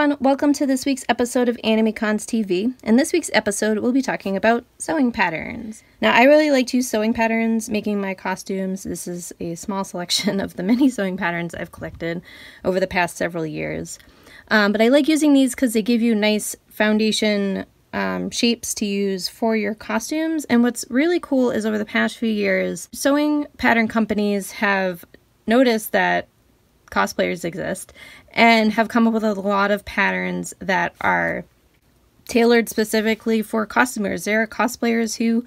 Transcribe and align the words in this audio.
everyone, 0.00 0.16
welcome 0.22 0.54
to 0.54 0.64
this 0.64 0.86
week's 0.86 1.04
episode 1.10 1.46
of 1.46 1.58
AnimeCons 1.58 2.24
TV. 2.24 2.72
In 2.82 2.96
this 2.96 3.12
week's 3.12 3.28
episode, 3.34 3.80
we'll 3.80 3.92
be 3.92 4.00
talking 4.00 4.34
about 4.34 4.64
sewing 4.78 5.12
patterns. 5.12 5.84
Now, 6.00 6.14
I 6.14 6.22
really 6.22 6.50
like 6.50 6.68
to 6.68 6.78
use 6.78 6.88
sewing 6.88 7.12
patterns 7.12 7.68
making 7.68 8.00
my 8.00 8.14
costumes. 8.14 8.84
This 8.84 9.06
is 9.06 9.30
a 9.40 9.56
small 9.56 9.84
selection 9.92 10.40
of 10.40 10.56
the 10.56 10.62
many 10.62 10.88
sewing 10.88 11.18
patterns 11.18 11.54
I've 11.54 11.72
collected 11.72 12.22
over 12.64 12.80
the 12.80 12.86
past 12.86 13.18
several 13.18 13.44
years. 13.44 13.98
Um, 14.48 14.72
but 14.72 14.80
I 14.80 14.88
like 14.88 15.06
using 15.06 15.34
these 15.34 15.54
because 15.54 15.74
they 15.74 15.82
give 15.82 16.00
you 16.00 16.14
nice 16.14 16.56
foundation 16.68 17.66
um, 17.92 18.30
shapes 18.30 18.72
to 18.76 18.86
use 18.86 19.28
for 19.28 19.54
your 19.54 19.74
costumes. 19.74 20.46
And 20.46 20.62
what's 20.62 20.86
really 20.88 21.20
cool 21.20 21.50
is 21.50 21.66
over 21.66 21.76
the 21.76 21.84
past 21.84 22.16
few 22.16 22.30
years, 22.30 22.88
sewing 22.94 23.48
pattern 23.58 23.86
companies 23.86 24.52
have 24.52 25.04
noticed 25.46 25.92
that 25.92 26.26
cosplayers 26.90 27.44
exist 27.44 27.92
and 28.32 28.72
have 28.72 28.88
come 28.88 29.06
up 29.06 29.14
with 29.14 29.24
a 29.24 29.34
lot 29.34 29.70
of 29.70 29.84
patterns 29.84 30.54
that 30.58 30.94
are 31.00 31.44
tailored 32.28 32.68
specifically 32.68 33.42
for 33.42 33.66
costumers. 33.66 34.24
There 34.24 34.42
are 34.42 34.46
cosplayers 34.46 35.16
who 35.16 35.44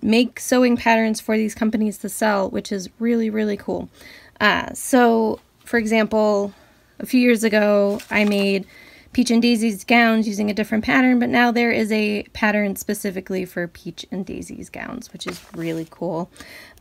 make 0.00 0.38
sewing 0.38 0.76
patterns 0.76 1.20
for 1.20 1.36
these 1.36 1.54
companies 1.54 1.98
to 1.98 2.08
sell, 2.08 2.50
which 2.50 2.70
is 2.70 2.90
really, 2.98 3.30
really 3.30 3.56
cool. 3.56 3.88
Uh, 4.40 4.72
so, 4.74 5.40
for 5.64 5.78
example, 5.78 6.52
a 6.98 7.06
few 7.06 7.20
years 7.20 7.44
ago, 7.44 8.00
I 8.10 8.24
made 8.24 8.66
Peach 9.12 9.30
and 9.30 9.42
Daisy's 9.42 9.84
gowns 9.84 10.26
using 10.26 10.50
a 10.50 10.54
different 10.54 10.84
pattern, 10.84 11.18
but 11.18 11.28
now 11.28 11.50
there 11.50 11.70
is 11.70 11.92
a 11.92 12.22
pattern 12.32 12.76
specifically 12.76 13.44
for 13.44 13.68
Peach 13.68 14.06
and 14.10 14.24
Daisy's 14.24 14.70
gowns, 14.70 15.12
which 15.12 15.26
is 15.26 15.40
really 15.54 15.86
cool. 15.90 16.30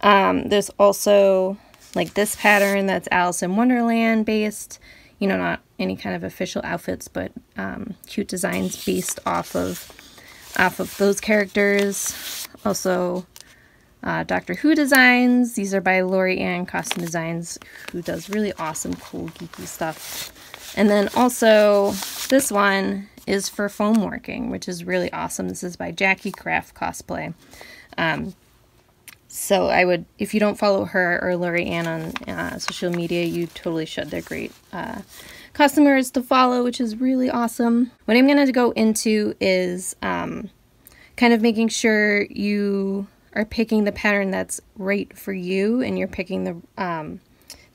Um, 0.01 0.49
there's 0.49 0.69
also 0.71 1.57
like 1.95 2.13
this 2.13 2.35
pattern 2.35 2.85
that's 2.85 3.07
Alice 3.11 3.43
in 3.43 3.55
Wonderland 3.55 4.25
based 4.25 4.79
you 5.21 5.27
know, 5.27 5.37
not 5.37 5.61
any 5.77 5.95
kind 5.95 6.15
of 6.15 6.23
official 6.23 6.63
outfits, 6.65 7.07
but 7.07 7.31
um, 7.55 7.93
cute 8.07 8.27
designs 8.27 8.83
based 8.83 9.20
off 9.25 9.55
of 9.55 9.91
off 10.57 10.79
of 10.79 10.98
those 10.98 11.21
characters. 11.21 12.48
Also, 12.65 13.25
uh, 14.01 14.23
Doctor 14.23 14.55
Who 14.55 14.73
designs. 14.73 15.53
These 15.53 15.75
are 15.75 15.79
by 15.79 16.01
Lori 16.01 16.39
Ann 16.39 16.65
Costume 16.65 17.03
Designs, 17.05 17.59
who 17.91 18.01
does 18.01 18.31
really 18.31 18.51
awesome, 18.53 18.95
cool, 18.95 19.27
geeky 19.29 19.67
stuff. 19.67 20.33
And 20.76 20.89
then 20.89 21.07
also, 21.15 21.91
this 22.29 22.51
one 22.51 23.07
is 23.27 23.48
for 23.48 23.70
foam 23.70 24.03
working, 24.03 24.49
which 24.49 24.67
is 24.67 24.85
really 24.85 25.13
awesome. 25.13 25.49
This 25.49 25.63
is 25.63 25.76
by 25.76 25.91
Jackie 25.91 26.31
Craft 26.31 26.73
Cosplay. 26.73 27.35
Um, 27.99 28.33
so 29.34 29.68
I 29.68 29.85
would, 29.85 30.04
if 30.20 30.34
you 30.34 30.41
don't 30.41 30.60
follow 30.60 30.84
her 30.84 31.18
or 31.24 31.37
Lori 31.37 31.65
Ann 31.65 31.87
on 31.87 32.01
uh, 32.27 32.60
social 32.60 32.91
media, 32.91 33.24
you 33.24 33.48
totally 33.48 33.85
should. 33.85 34.10
They're 34.10 34.21
great 34.21 34.51
uh, 34.73 35.04
costumers 35.54 36.12
to 36.12 36.21
follow, 36.21 36.65
which 36.65 36.82
is 36.82 36.99
really 36.99 37.29
awesome. 37.29 37.91
What 38.04 38.18
I'm 38.18 38.27
going 38.27 38.46
to 38.46 38.51
go 38.51 38.71
into 38.71 39.34
is 39.40 39.96
um, 40.01 40.49
kind 41.15 41.32
of 41.32 41.41
making 41.41 41.70
sure 41.70 42.23
you 42.23 43.07
are 43.34 43.46
picking 43.46 43.85
the 43.85 43.93
pattern 43.93 44.32
that's 44.32 44.60
right 44.76 45.18
for 45.18 45.32
you 45.32 45.82
and 45.82 45.98
you're 45.98 46.10
picking 46.10 46.43
the 46.43 46.62
um, 46.77 47.21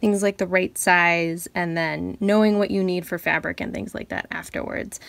things 0.03 0.23
like 0.23 0.37
the 0.37 0.47
right 0.47 0.77
size 0.77 1.48
and 1.55 1.75
then 1.75 2.19
knowing 2.20 2.59
what 2.59 2.70
you 2.70 2.85
need 2.85 3.07
for 3.07 3.17
fabric 3.17 3.63
and 3.63 3.73
things 3.73 3.95
like 3.95 4.11
that 4.11 4.27
afterwards. 4.31 5.01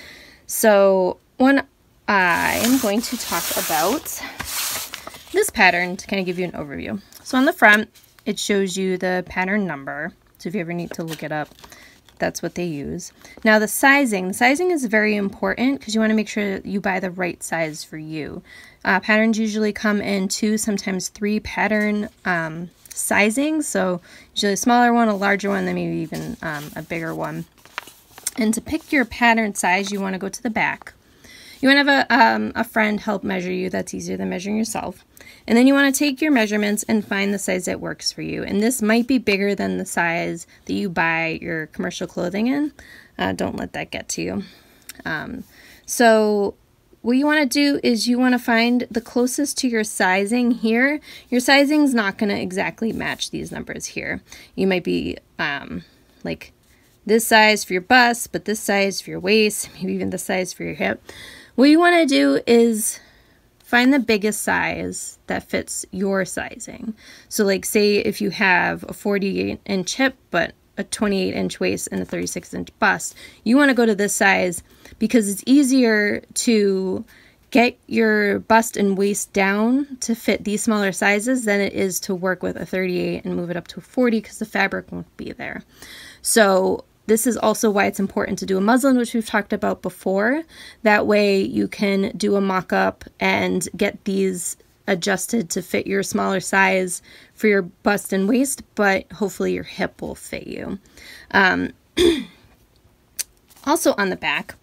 So, 0.45 1.17
one 1.35 1.67
I 2.07 2.61
am 2.63 2.79
going 2.79 3.01
to 3.01 3.17
talk 3.17 3.43
about 3.57 4.21
this 5.37 5.49
pattern 5.51 5.95
to 5.95 6.07
kind 6.07 6.19
of 6.19 6.25
give 6.25 6.39
you 6.39 6.45
an 6.45 6.51
overview. 6.51 6.99
So 7.23 7.37
on 7.37 7.45
the 7.45 7.53
front, 7.53 7.89
it 8.25 8.39
shows 8.39 8.75
you 8.75 8.97
the 8.97 9.23
pattern 9.27 9.67
number. 9.67 10.11
So 10.39 10.49
if 10.49 10.55
you 10.55 10.61
ever 10.61 10.73
need 10.73 10.91
to 10.91 11.03
look 11.03 11.21
it 11.21 11.31
up, 11.31 11.49
that's 12.17 12.41
what 12.41 12.55
they 12.55 12.65
use. 12.65 13.13
Now 13.43 13.59
the 13.59 13.67
sizing, 13.67 14.29
the 14.29 14.33
sizing 14.33 14.71
is 14.71 14.83
very 14.85 15.15
important 15.15 15.79
because 15.79 15.93
you 15.93 16.01
want 16.01 16.09
to 16.09 16.15
make 16.15 16.27
sure 16.27 16.57
you 16.57 16.81
buy 16.81 16.99
the 16.99 17.11
right 17.11 17.41
size 17.43 17.83
for 17.83 17.99
you. 17.99 18.41
Uh, 18.83 18.99
patterns 18.99 19.37
usually 19.37 19.71
come 19.71 20.01
in 20.01 20.27
two, 20.27 20.57
sometimes 20.57 21.09
three 21.09 21.39
pattern 21.39 22.09
um, 22.25 22.71
sizing. 22.89 23.61
So 23.61 24.01
usually 24.33 24.53
a 24.53 24.57
smaller 24.57 24.91
one, 24.91 25.07
a 25.07 25.15
larger 25.15 25.49
one, 25.49 25.65
then 25.65 25.75
maybe 25.75 25.97
even 25.97 26.35
um, 26.41 26.71
a 26.75 26.81
bigger 26.81 27.13
one. 27.13 27.45
And 28.37 28.53
to 28.55 28.61
pick 28.61 28.91
your 28.91 29.05
pattern 29.05 29.53
size, 29.53 29.91
you 29.91 30.01
want 30.01 30.13
to 30.13 30.19
go 30.19 30.29
to 30.29 30.43
the 30.43 30.49
back. 30.49 30.93
You 31.59 31.69
want 31.69 31.85
to 31.85 31.91
have 31.91 32.07
a, 32.09 32.15
um, 32.15 32.51
a 32.55 32.63
friend 32.63 32.99
help 32.99 33.23
measure 33.23 33.51
you. 33.51 33.69
That's 33.69 33.93
easier 33.93 34.17
than 34.17 34.29
measuring 34.29 34.57
yourself. 34.57 35.05
And 35.47 35.57
then 35.57 35.67
you 35.67 35.73
want 35.73 35.93
to 35.93 35.97
take 35.97 36.21
your 36.21 36.31
measurements 36.31 36.83
and 36.83 37.05
find 37.05 37.33
the 37.33 37.39
size 37.39 37.65
that 37.65 37.79
works 37.79 38.11
for 38.11 38.21
you. 38.21 38.43
And 38.43 38.61
this 38.61 38.81
might 38.81 39.07
be 39.07 39.17
bigger 39.17 39.55
than 39.55 39.77
the 39.77 39.85
size 39.85 40.45
that 40.65 40.73
you 40.73 40.89
buy 40.89 41.39
your 41.41 41.67
commercial 41.67 42.07
clothing 42.07 42.47
in. 42.47 42.73
Uh, 43.17 43.33
don't 43.33 43.55
let 43.55 43.73
that 43.73 43.91
get 43.91 44.09
to 44.09 44.21
you. 44.21 44.43
Um, 45.05 45.43
so 45.85 46.55
what 47.01 47.13
you 47.13 47.25
want 47.25 47.39
to 47.39 47.45
do 47.47 47.79
is 47.83 48.07
you 48.07 48.19
want 48.19 48.33
to 48.33 48.39
find 48.39 48.85
the 48.91 49.01
closest 49.01 49.57
to 49.59 49.67
your 49.67 49.83
sizing 49.83 50.51
here. 50.51 50.99
Your 51.29 51.39
sizing 51.39 51.83
is 51.83 51.93
not 51.93 52.17
going 52.17 52.29
to 52.29 52.39
exactly 52.39 52.91
match 52.91 53.31
these 53.31 53.51
numbers 53.51 53.85
here. 53.85 54.21
You 54.55 54.67
might 54.67 54.83
be 54.83 55.17
um, 55.39 55.83
like 56.23 56.51
this 57.05 57.25
size 57.25 57.63
for 57.63 57.73
your 57.73 57.81
bust, 57.81 58.33
but 58.33 58.43
this 58.43 58.59
size 58.59 58.99
for 58.99 59.11
your 59.11 59.19
waist, 59.19 59.69
maybe 59.75 59.93
even 59.93 60.09
the 60.09 60.17
size 60.17 60.51
for 60.51 60.63
your 60.63 60.73
hip. 60.73 61.01
What 61.57 61.71
you 61.71 61.79
want 61.79 61.95
to 61.95 62.05
do 62.05 62.39
is 62.45 62.99
find 63.57 63.91
the 63.91 63.97
biggest 63.97 64.43
size 64.43 65.17
that 65.25 65.41
fits 65.41 65.87
your 65.89 66.23
sizing. 66.23 66.93
So, 67.29 67.43
like, 67.43 67.65
say 67.65 67.95
if 67.95 68.21
you 68.21 68.29
have 68.29 68.85
a 68.87 68.93
48 68.93 69.59
inch 69.65 69.95
hip, 69.95 70.15
but 70.29 70.53
a 70.77 70.83
28 70.83 71.33
inch 71.33 71.59
waist 71.59 71.89
and 71.91 71.99
a 71.99 72.05
36 72.05 72.53
inch 72.53 72.69
bust, 72.77 73.15
you 73.43 73.57
want 73.57 73.69
to 73.69 73.73
go 73.73 73.87
to 73.87 73.95
this 73.95 74.13
size 74.13 74.61
because 74.99 75.27
it's 75.29 75.41
easier 75.47 76.21
to 76.35 77.03
get 77.49 77.75
your 77.87 78.37
bust 78.37 78.77
and 78.77 78.95
waist 78.95 79.33
down 79.33 79.97
to 80.01 80.13
fit 80.13 80.43
these 80.43 80.61
smaller 80.61 80.91
sizes 80.91 81.45
than 81.45 81.59
it 81.59 81.73
is 81.73 81.99
to 82.01 82.13
work 82.13 82.43
with 82.43 82.55
a 82.55 82.67
38 82.67 83.25
and 83.25 83.35
move 83.35 83.49
it 83.49 83.57
up 83.57 83.67
to 83.69 83.79
a 83.79 83.81
40 83.81 84.21
because 84.21 84.37
the 84.37 84.45
fabric 84.45 84.91
won't 84.91 85.17
be 85.17 85.31
there. 85.31 85.63
So 86.21 86.85
this 87.07 87.25
is 87.25 87.37
also 87.37 87.71
why 87.71 87.85
it's 87.85 87.99
important 87.99 88.37
to 88.39 88.45
do 88.45 88.57
a 88.57 88.61
muslin, 88.61 88.97
which 88.97 89.13
we've 89.13 89.25
talked 89.25 89.53
about 89.53 89.81
before. 89.81 90.43
That 90.83 91.07
way 91.07 91.41
you 91.41 91.67
can 91.67 92.11
do 92.15 92.35
a 92.35 92.41
mock-up 92.41 93.05
and 93.19 93.67
get 93.75 94.03
these 94.03 94.57
adjusted 94.87 95.49
to 95.49 95.61
fit 95.61 95.87
your 95.87 96.03
smaller 96.03 96.39
size 96.39 97.01
for 97.33 97.47
your 97.47 97.61
bust 97.61 98.13
and 98.13 98.27
waist, 98.27 98.61
but 98.75 99.11
hopefully 99.13 99.53
your 99.53 99.63
hip 99.63 100.01
will 100.01 100.15
fit 100.15 100.47
you. 100.47 100.79
Um, 101.31 101.71
also 103.65 103.93
on 103.97 104.09
the 104.09 104.15
back, 104.15 104.55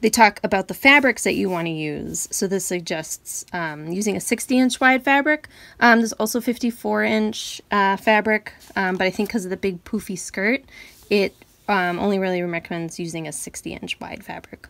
they 0.00 0.10
talk 0.10 0.40
about 0.42 0.68
the 0.68 0.74
fabrics 0.74 1.24
that 1.24 1.34
you 1.34 1.48
want 1.48 1.66
to 1.66 1.72
use. 1.72 2.28
So 2.30 2.48
this 2.48 2.64
suggests 2.64 3.44
um, 3.52 3.92
using 3.92 4.16
a 4.16 4.20
60 4.20 4.58
inch 4.58 4.80
wide 4.80 5.04
fabric. 5.04 5.48
Um, 5.78 6.00
there's 6.00 6.12
also 6.14 6.40
54 6.40 7.04
inch 7.04 7.62
uh, 7.70 7.96
fabric, 7.96 8.52
um, 8.74 8.96
but 8.96 9.06
I 9.06 9.10
think 9.10 9.28
because 9.28 9.44
of 9.44 9.50
the 9.50 9.56
big 9.56 9.84
poofy 9.84 10.18
skirt, 10.18 10.64
it 11.08 11.34
um, 11.68 11.98
only 11.98 12.18
really 12.18 12.42
recommends 12.42 12.98
using 12.98 13.26
a 13.26 13.32
60 13.32 13.74
inch 13.74 14.00
wide 14.00 14.24
fabric. 14.24 14.68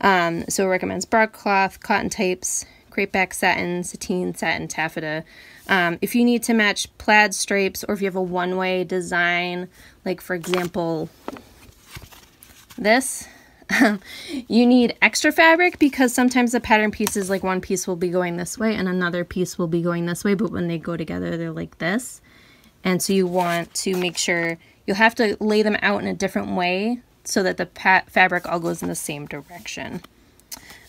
Um, 0.00 0.44
so 0.48 0.64
it 0.64 0.68
recommends 0.68 1.04
broadcloth, 1.04 1.80
cotton 1.80 2.10
types, 2.10 2.66
crepe 2.90 3.12
back 3.12 3.34
satin, 3.34 3.82
sateen, 3.82 4.34
satin, 4.34 4.68
taffeta. 4.68 5.24
Um, 5.68 5.98
if 6.00 6.14
you 6.14 6.24
need 6.24 6.42
to 6.44 6.54
match 6.54 6.96
plaid 6.98 7.34
stripes 7.34 7.84
or 7.84 7.94
if 7.94 8.00
you 8.00 8.06
have 8.06 8.16
a 8.16 8.22
one 8.22 8.56
way 8.56 8.84
design, 8.84 9.68
like 10.04 10.20
for 10.20 10.34
example, 10.34 11.08
this, 12.76 13.26
you 14.48 14.66
need 14.66 14.96
extra 15.00 15.32
fabric 15.32 15.78
because 15.78 16.14
sometimes 16.14 16.52
the 16.52 16.60
pattern 16.60 16.90
pieces, 16.90 17.30
like 17.30 17.42
one 17.42 17.60
piece 17.60 17.86
will 17.86 17.96
be 17.96 18.10
going 18.10 18.36
this 18.36 18.58
way 18.58 18.74
and 18.74 18.88
another 18.88 19.24
piece 19.24 19.58
will 19.58 19.68
be 19.68 19.82
going 19.82 20.06
this 20.06 20.24
way, 20.24 20.34
but 20.34 20.50
when 20.50 20.68
they 20.68 20.78
go 20.78 20.96
together, 20.96 21.36
they're 21.36 21.50
like 21.50 21.78
this. 21.78 22.20
And 22.84 23.02
so 23.02 23.12
you 23.12 23.26
want 23.26 23.72
to 23.74 23.96
make 23.96 24.18
sure 24.18 24.58
You'll 24.86 24.96
have 24.96 25.14
to 25.16 25.36
lay 25.40 25.62
them 25.62 25.76
out 25.80 26.02
in 26.02 26.08
a 26.08 26.14
different 26.14 26.52
way 26.52 27.00
so 27.24 27.42
that 27.42 27.56
the 27.56 27.66
fabric 28.06 28.46
all 28.46 28.60
goes 28.60 28.82
in 28.82 28.88
the 28.88 28.94
same 28.94 29.26
direction. 29.26 30.02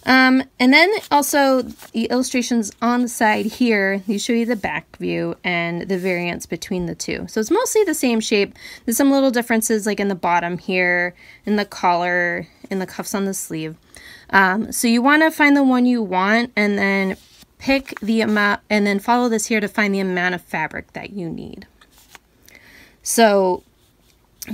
Um, 0.08 0.44
and 0.60 0.72
then 0.72 0.94
also 1.10 1.64
the 1.64 2.06
illustrations 2.06 2.72
on 2.80 3.02
the 3.02 3.08
side 3.08 3.46
here, 3.46 4.04
these 4.06 4.24
show 4.24 4.34
you 4.34 4.46
the 4.46 4.56
back 4.56 4.98
view 4.98 5.36
and 5.44 5.88
the 5.90 5.98
variance 5.98 6.46
between 6.46 6.86
the 6.86 6.94
two. 6.94 7.26
So 7.28 7.40
it's 7.40 7.50
mostly 7.50 7.84
the 7.84 7.96
same 7.96 8.20
shape. 8.20 8.54
There's 8.86 8.98
some 8.98 9.10
little 9.10 9.32
differences 9.32 9.88
like 9.88 10.00
in 10.00 10.10
the 10.10 10.14
bottom 10.16 10.60
here, 10.60 11.16
in 11.46 11.56
the 11.56 11.66
collar, 11.66 12.48
in 12.70 12.78
the 12.78 12.86
cuffs 12.86 13.16
on 13.16 13.26
the 13.26 13.34
sleeve. 13.34 13.78
Um, 14.30 14.72
so 14.72 14.88
you 14.88 15.02
want 15.02 15.24
to 15.24 15.32
find 15.32 15.58
the 15.58 15.64
one 15.64 15.88
you 15.88 16.04
want 16.04 16.52
and 16.56 16.78
then 16.78 17.18
pick 17.58 18.00
the 18.02 18.22
amount 18.22 18.62
and 18.70 18.86
then 18.86 19.00
follow 19.00 19.28
this 19.28 19.48
here 19.48 19.62
to 19.62 19.68
find 19.68 19.96
the 19.96 20.00
amount 20.00 20.36
of 20.36 20.42
fabric 20.42 20.94
that 20.94 21.12
you 21.12 21.30
need. 21.30 21.66
So 23.06 23.62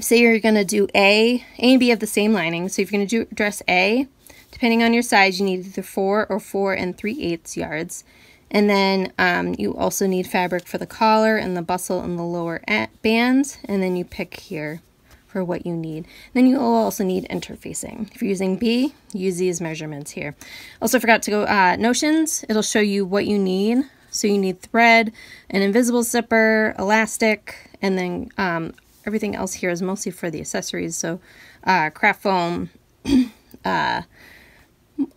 say 0.01 0.19
you're 0.19 0.39
going 0.39 0.55
to 0.55 0.65
do 0.65 0.85
A, 0.93 1.41
A 1.57 1.71
and 1.71 1.79
B 1.79 1.87
have 1.87 1.99
the 1.99 2.05
same 2.05 2.33
lining. 2.33 2.67
So 2.67 2.81
if 2.81 2.91
you're 2.91 2.99
going 2.99 3.07
to 3.07 3.25
do 3.25 3.33
dress 3.33 3.63
A, 3.69 4.07
depending 4.51 4.83
on 4.83 4.93
your 4.93 5.03
size, 5.03 5.39
you 5.39 5.45
need 5.45 5.65
either 5.65 5.81
4 5.81 6.27
or 6.27 6.39
4 6.39 6.73
and 6.73 6.97
3 6.97 7.23
eighths 7.23 7.55
yards. 7.55 8.03
And 8.51 8.69
then 8.69 9.13
um, 9.17 9.55
you 9.57 9.73
also 9.73 10.05
need 10.05 10.27
fabric 10.27 10.67
for 10.67 10.77
the 10.77 10.85
collar 10.85 11.37
and 11.37 11.55
the 11.55 11.61
bustle 11.61 12.01
and 12.01 12.19
the 12.19 12.23
lower 12.23 12.61
bands. 13.01 13.57
And 13.63 13.81
then 13.81 13.95
you 13.95 14.03
pick 14.03 14.41
here 14.41 14.81
for 15.27 15.45
what 15.45 15.65
you 15.65 15.73
need. 15.73 16.05
Then 16.33 16.45
you 16.45 16.57
will 16.57 16.75
also 16.75 17.05
need 17.05 17.25
interfacing. 17.29 18.13
If 18.13 18.21
you're 18.21 18.27
using 18.27 18.57
B, 18.57 18.93
use 19.13 19.37
these 19.37 19.61
measurements 19.61 20.11
here. 20.11 20.35
Also 20.81 20.99
forgot 20.99 21.23
to 21.23 21.31
go 21.31 21.43
uh, 21.43 21.77
notions. 21.77 22.43
It'll 22.49 22.61
show 22.61 22.81
you 22.81 23.05
what 23.05 23.25
you 23.27 23.39
need. 23.39 23.85
So 24.09 24.27
you 24.27 24.37
need 24.37 24.61
thread, 24.61 25.13
an 25.49 25.61
invisible 25.61 26.03
zipper, 26.03 26.75
elastic, 26.77 27.70
and 27.81 27.97
then 27.97 28.29
um, 28.37 28.73
everything 29.05 29.35
else 29.35 29.53
here 29.53 29.69
is 29.69 29.81
mostly 29.81 30.11
for 30.11 30.29
the 30.29 30.39
accessories. 30.39 30.95
So 30.95 31.19
uh, 31.63 31.89
craft 31.91 32.23
foam, 32.23 32.69
uh, 33.65 34.01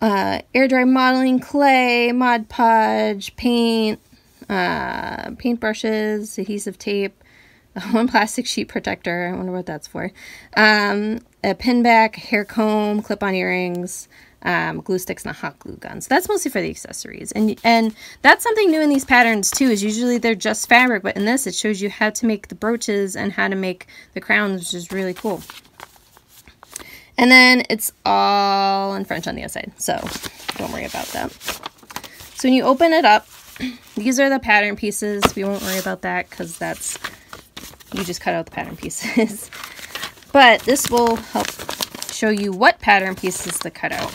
uh, 0.00 0.40
air 0.54 0.68
dry 0.68 0.84
modeling 0.84 1.40
clay, 1.40 2.12
Mod 2.12 2.48
Podge, 2.48 3.34
paint, 3.36 4.00
uh, 4.48 5.30
paint 5.32 5.60
brushes, 5.60 6.38
adhesive 6.38 6.78
tape, 6.78 7.23
one 7.90 8.08
plastic 8.08 8.46
sheet 8.46 8.68
protector. 8.68 9.30
I 9.32 9.36
wonder 9.36 9.52
what 9.52 9.66
that's 9.66 9.86
for. 9.86 10.12
Um, 10.56 11.20
a 11.42 11.54
pin 11.54 11.82
back, 11.82 12.16
hair 12.16 12.44
comb, 12.44 13.02
clip 13.02 13.22
on 13.22 13.34
earrings, 13.34 14.08
um, 14.42 14.80
glue 14.80 14.98
sticks, 14.98 15.24
and 15.24 15.30
a 15.30 15.34
hot 15.34 15.58
glue 15.58 15.76
gun. 15.76 16.00
So 16.00 16.08
that's 16.08 16.28
mostly 16.28 16.50
for 16.50 16.60
the 16.60 16.70
accessories. 16.70 17.32
And 17.32 17.58
and 17.64 17.94
that's 18.22 18.44
something 18.44 18.70
new 18.70 18.80
in 18.80 18.90
these 18.90 19.04
patterns 19.04 19.50
too. 19.50 19.66
Is 19.66 19.82
usually 19.82 20.18
they're 20.18 20.34
just 20.34 20.68
fabric, 20.68 21.02
but 21.02 21.16
in 21.16 21.24
this 21.24 21.46
it 21.46 21.54
shows 21.54 21.82
you 21.82 21.90
how 21.90 22.10
to 22.10 22.26
make 22.26 22.48
the 22.48 22.54
brooches 22.54 23.16
and 23.16 23.32
how 23.32 23.48
to 23.48 23.56
make 23.56 23.86
the 24.12 24.20
crowns, 24.20 24.60
which 24.60 24.74
is 24.74 24.92
really 24.92 25.14
cool. 25.14 25.42
And 27.16 27.30
then 27.30 27.64
it's 27.70 27.92
all 28.04 28.94
in 28.94 29.04
French 29.04 29.28
on 29.28 29.36
the 29.36 29.44
outside, 29.44 29.72
so 29.76 30.00
don't 30.56 30.72
worry 30.72 30.84
about 30.84 31.06
that. 31.08 31.32
So 32.34 32.48
when 32.48 32.54
you 32.54 32.64
open 32.64 32.92
it 32.92 33.04
up, 33.04 33.26
these 33.96 34.18
are 34.18 34.28
the 34.28 34.40
pattern 34.40 34.74
pieces. 34.74 35.22
We 35.36 35.44
won't 35.44 35.62
worry 35.62 35.78
about 35.78 36.02
that 36.02 36.28
because 36.28 36.58
that's, 36.58 36.98
you 37.94 38.04
just 38.04 38.20
cut 38.20 38.34
out 38.34 38.46
the 38.46 38.50
pattern 38.50 38.76
pieces. 38.76 39.50
but 40.32 40.60
this 40.62 40.90
will 40.90 41.16
help 41.16 41.46
show 42.10 42.30
you 42.30 42.52
what 42.52 42.78
pattern 42.80 43.14
pieces 43.14 43.58
to 43.60 43.70
cut 43.70 43.92
out. 43.92 44.12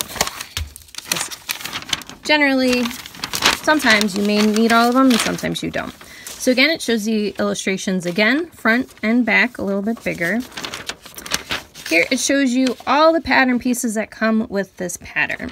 Generally, 2.24 2.84
sometimes 3.64 4.16
you 4.16 4.24
may 4.24 4.46
need 4.46 4.72
all 4.72 4.90
of 4.90 4.94
them 4.94 5.10
and 5.10 5.20
sometimes 5.20 5.64
you 5.64 5.72
don't. 5.72 5.94
So 6.26 6.52
again, 6.52 6.70
it 6.70 6.81
shows 6.81 7.06
the 7.06 7.36
illustrations 7.40 8.06
again, 8.06 8.50
front 8.52 8.94
and 9.04 9.26
back, 9.26 9.58
a 9.58 9.62
little 9.62 9.81
bit 9.81 10.04
bigger. 10.04 10.40
Here 11.90 12.06
it 12.12 12.20
shows 12.20 12.52
you 12.52 12.78
all 12.86 13.14
the 13.14 13.22
pattern 13.22 13.60
pieces 13.60 13.96
that 13.96 14.12
come 14.12 14.48
with 14.50 14.78
this 14.78 14.98
pattern. 14.98 15.52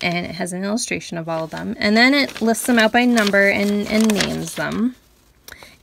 And 0.00 0.26
it 0.26 0.34
has 0.36 0.52
an 0.52 0.62
illustration 0.62 1.18
of 1.18 1.28
all 1.28 1.44
of 1.44 1.50
them. 1.50 1.74
And 1.78 1.96
then 1.96 2.14
it 2.14 2.40
lists 2.40 2.66
them 2.66 2.78
out 2.78 2.92
by 2.92 3.06
number 3.06 3.48
and, 3.48 3.88
and 3.88 4.12
names 4.12 4.54
them. 4.54 4.94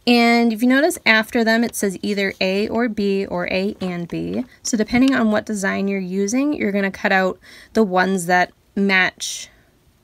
And 0.07 0.53
if 0.53 0.61
you 0.61 0.67
notice 0.67 0.99
after 1.05 1.43
them, 1.43 1.63
it 1.63 1.75
says 1.75 1.97
either 2.01 2.33
A 2.39 2.67
or 2.67 2.87
B 2.87 3.25
or 3.25 3.47
A 3.47 3.75
and 3.81 4.07
B. 4.07 4.45
So 4.61 4.77
depending 4.77 5.15
on 5.15 5.31
what 5.31 5.45
design 5.45 5.87
you're 5.87 5.99
using, 5.99 6.53
you're 6.53 6.71
going 6.71 6.83
to 6.83 6.91
cut 6.91 7.11
out 7.11 7.39
the 7.73 7.83
ones 7.83 8.27
that 8.27 8.51
match 8.75 9.49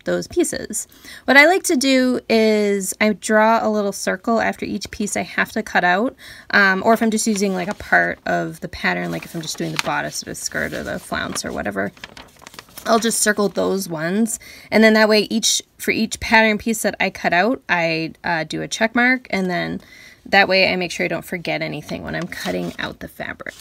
those 0.06 0.28
pieces. 0.28 0.88
What 1.26 1.38
I 1.38 1.46
like 1.46 1.64
to 1.64 1.76
do 1.76 2.20
is 2.28 2.94
I 3.00 3.14
draw 3.14 3.66
a 3.66 3.70
little 3.70 3.92
circle 3.92 4.40
after 4.40 4.66
each 4.66 4.90
piece 4.90 5.16
I 5.16 5.22
have 5.22 5.52
to 5.52 5.62
cut 5.62 5.84
out, 5.84 6.16
um, 6.52 6.82
or 6.84 6.94
if 6.94 7.04
I'm 7.04 7.12
just 7.12 7.28
using 7.28 7.54
like 7.54 7.68
a 7.68 7.76
part 7.76 8.20
of 8.26 8.60
the 8.62 8.68
pattern, 8.68 9.12
like 9.12 9.26
if 9.26 9.36
I'm 9.36 9.42
just 9.42 9.60
doing 9.60 9.74
the 9.74 9.84
bodice 9.84 10.24
or 10.24 10.26
the 10.26 10.36
skirt 10.36 10.74
or 10.74 10.84
the 10.84 10.98
flounce 10.98 11.46
or 11.46 11.52
whatever, 11.52 11.92
I'll 12.86 13.00
just 13.00 13.20
circle 13.20 13.50
those 13.50 13.88
ones. 13.88 14.40
And 14.70 14.84
then 14.84 14.94
that 14.94 15.10
way 15.10 15.22
each, 15.30 15.62
for 15.78 15.92
each 15.92 16.20
pattern 16.20 16.58
piece 16.58 16.82
that 16.82 16.96
I 17.00 17.10
cut 17.10 17.34
out, 17.34 17.62
I 17.70 18.14
uh, 18.24 18.44
do 18.44 18.62
a 18.62 18.68
check 18.68 18.96
mark 18.96 19.28
and 19.30 19.50
then 19.50 19.82
that 20.26 20.48
way 20.48 20.72
I 20.72 20.76
make 20.76 20.92
sure 20.92 21.06
I 21.06 21.10
don't 21.10 21.26
forget 21.26 21.62
anything 21.62 22.04
when 22.04 22.16
I'm 22.16 22.28
cutting 22.28 22.74
out 22.80 23.00
the 23.00 23.08
fabric. 23.08 23.56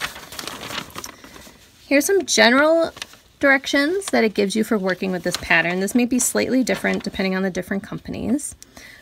Here's 1.87 2.05
some 2.05 2.25
general 2.25 2.91
directions 3.39 4.05
that 4.07 4.23
it 4.23 4.33
gives 4.33 4.55
you 4.55 4.63
for 4.63 4.77
working 4.77 5.11
with 5.11 5.23
this 5.23 5.37
pattern. 5.37 5.79
This 5.79 5.95
may 5.95 6.05
be 6.05 6.19
slightly 6.19 6.63
different 6.63 7.03
depending 7.03 7.35
on 7.35 7.43
the 7.43 7.49
different 7.49 7.83
companies. 7.83 8.55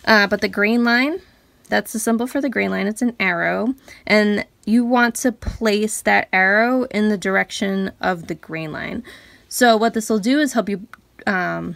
Uh, 0.06 0.25
but 0.27 0.42
the 0.42 0.48
grain 0.48 0.83
line, 0.83 1.21
that's 1.68 1.94
the 1.94 2.00
symbol 2.00 2.25
for 2.25 2.42
the 2.42 2.50
grain 2.50 2.71
line. 2.71 2.88
It's 2.88 3.01
an 3.01 3.16
arrow. 3.19 3.75
And 4.07 4.45
you 4.66 4.86
want 4.86 5.16
to 5.16 5.31
place 5.31 6.01
that 6.01 6.30
arrow 6.31 6.86
in 6.86 7.10
the 7.10 7.18
direction 7.18 7.92
of 8.01 8.27
the 8.27 8.36
grain 8.36 8.71
line. 8.71 9.04
So 9.50 9.75
what 9.75 9.94
this 9.94 10.10
will 10.10 10.19
do 10.19 10.40
is 10.40 10.54
help 10.54 10.69
you 10.69 10.88
um, 11.28 11.75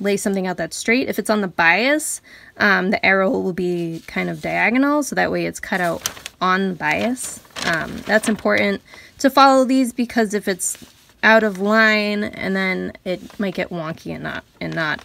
lay 0.00 0.16
something 0.16 0.46
out 0.46 0.56
that's 0.56 0.76
straight. 0.76 1.08
If 1.08 1.18
it's 1.18 1.30
on 1.30 1.40
the 1.40 1.48
bias, 1.48 2.20
um, 2.58 2.90
the 2.90 3.04
arrow 3.06 3.30
will 3.30 3.52
be 3.52 4.02
kind 4.06 4.28
of 4.28 4.42
diagonal, 4.42 5.02
so 5.02 5.14
that 5.14 5.30
way 5.30 5.46
it's 5.46 5.60
cut 5.60 5.80
out 5.80 6.08
on 6.40 6.70
the 6.70 6.74
bias. 6.74 7.40
Um, 7.66 7.96
that's 7.98 8.28
important 8.28 8.82
to 9.18 9.30
follow 9.30 9.64
these 9.64 9.92
because 9.92 10.34
if 10.34 10.48
it's 10.48 10.84
out 11.22 11.42
of 11.42 11.58
line 11.58 12.24
and 12.24 12.54
then 12.54 12.92
it 13.04 13.40
might 13.40 13.54
get 13.54 13.70
wonky 13.70 14.12
and 14.12 14.22
not 14.22 14.44
and 14.60 14.74
not 14.74 15.02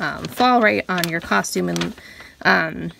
um, 0.00 0.24
fall 0.24 0.60
right 0.60 0.84
on 0.88 1.08
your 1.08 1.20
costume 1.20 1.68
and 1.68 1.94
um, 2.42 2.92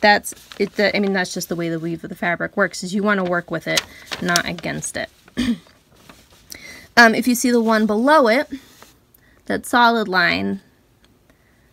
that's 0.00 0.32
it 0.58 0.76
the, 0.76 0.94
I 0.96 1.00
mean 1.00 1.12
that's 1.12 1.34
just 1.34 1.48
the 1.48 1.56
way 1.56 1.68
the 1.68 1.80
weave 1.80 2.04
of 2.04 2.10
the 2.10 2.16
fabric 2.16 2.56
works 2.56 2.84
is 2.84 2.94
you 2.94 3.02
want 3.02 3.18
to 3.18 3.24
work 3.28 3.50
with 3.50 3.66
it 3.66 3.82
not 4.22 4.46
against 4.46 4.96
it 4.96 5.10
um, 6.96 7.14
if 7.14 7.26
you 7.26 7.34
see 7.34 7.50
the 7.50 7.62
one 7.62 7.86
below 7.86 8.28
it 8.28 8.48
that 9.46 9.66
solid 9.66 10.08
line 10.08 10.60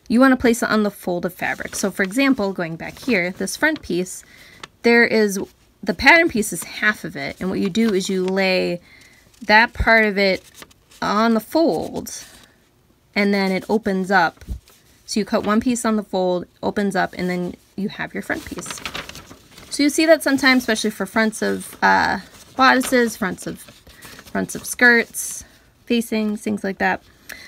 you 0.10 0.20
want 0.20 0.32
to 0.32 0.38
place 0.38 0.64
it 0.64 0.70
on 0.70 0.84
the 0.84 0.92
fold 0.92 1.26
of 1.26 1.34
fabric 1.34 1.76
so 1.76 1.92
for 1.92 2.04
example 2.04 2.54
going 2.54 2.76
back 2.76 3.00
here 3.00 3.32
this 3.32 3.56
front 3.58 3.82
piece 3.82 4.24
there 4.84 5.06
is 5.06 5.40
the 5.84 5.94
pattern 5.94 6.30
piece 6.30 6.52
is 6.52 6.64
half 6.64 7.04
of 7.04 7.16
it 7.16 7.36
and 7.40 7.50
what 7.50 7.60
you 7.60 7.70
do 7.70 7.94
is 7.94 8.10
you 8.10 8.24
lay 8.26 8.80
that 9.42 9.74
part 9.74 10.06
of 10.06 10.18
it 10.18 10.44
on 11.02 11.34
the 11.34 11.40
fold 11.40 12.24
and 13.18 13.34
then 13.34 13.52
it 13.52 13.66
opens 13.68 14.12
up. 14.12 14.46
So 15.08 15.20
you 15.20 15.26
cut 15.26 15.44
one 15.44 15.60
piece 15.60 15.86
on 15.86 15.96
the 15.96 16.04
fold, 16.04 16.46
opens 16.62 16.96
up, 16.96 17.16
and 17.18 17.28
then 17.28 17.56
you 17.76 17.90
have 17.90 18.14
your 18.14 18.22
front 18.22 18.46
piece. 18.46 18.80
So 19.72 19.82
you 19.82 19.90
see 19.90 20.06
that 20.06 20.22
sometimes, 20.22 20.64
especially 20.64 20.92
for 20.92 21.08
fronts 21.08 21.42
of 21.42 21.78
uh, 21.82 22.20
bodices, 22.56 23.18
fronts 23.18 23.48
of 23.48 23.77
fronts 24.38 24.54
of 24.54 24.68
skirts, 24.68 25.44
facings, 25.88 26.44
things 26.44 26.64
like 26.64 26.78
that. 26.78 27.02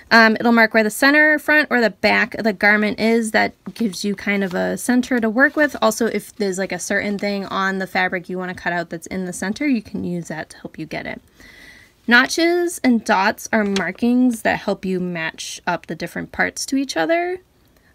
Um, 0.10 0.36
it'll 0.40 0.52
mark 0.52 0.74
where 0.74 0.82
the 0.82 0.90
center 0.90 1.38
front 1.38 1.68
or 1.70 1.82
the 1.82 1.92
back 1.92 2.34
of 2.34 2.44
the 2.44 2.52
garment 2.52 3.00
is. 3.00 3.30
That 3.30 3.54
gives 3.76 4.04
you 4.04 4.16
kind 4.16 4.44
of 4.44 4.56
a 4.56 4.76
center 4.76 5.20
to 5.20 5.30
work 5.30 5.56
with. 5.56 5.76
Also, 5.84 6.08
if 6.08 6.36
there's 6.38 6.58
like 6.58 6.72
a 6.72 6.80
certain 6.80 7.20
thing 7.20 7.46
on 7.46 7.78
the 7.78 7.86
fabric 7.86 8.28
you 8.28 8.40
want 8.40 8.50
to 8.50 8.60
cut 8.60 8.74
out 8.74 8.90
that's 8.90 9.06
in 9.06 9.26
the 9.26 9.34
center, 9.34 9.68
you 9.68 9.84
can 9.84 10.04
use 10.04 10.30
that 10.30 10.50
to 10.50 10.58
help 10.58 10.80
you 10.80 10.88
get 10.88 11.06
it. 11.06 11.22
Notches 12.08 12.80
and 12.84 13.06
dots 13.06 13.48
are 13.54 13.64
markings 13.64 14.42
that 14.42 14.58
help 14.58 14.84
you 14.84 15.00
match 15.00 15.62
up 15.68 15.86
the 15.86 15.94
different 15.94 16.32
parts 16.32 16.66
to 16.66 16.76
each 16.76 16.98
other. 16.98 17.38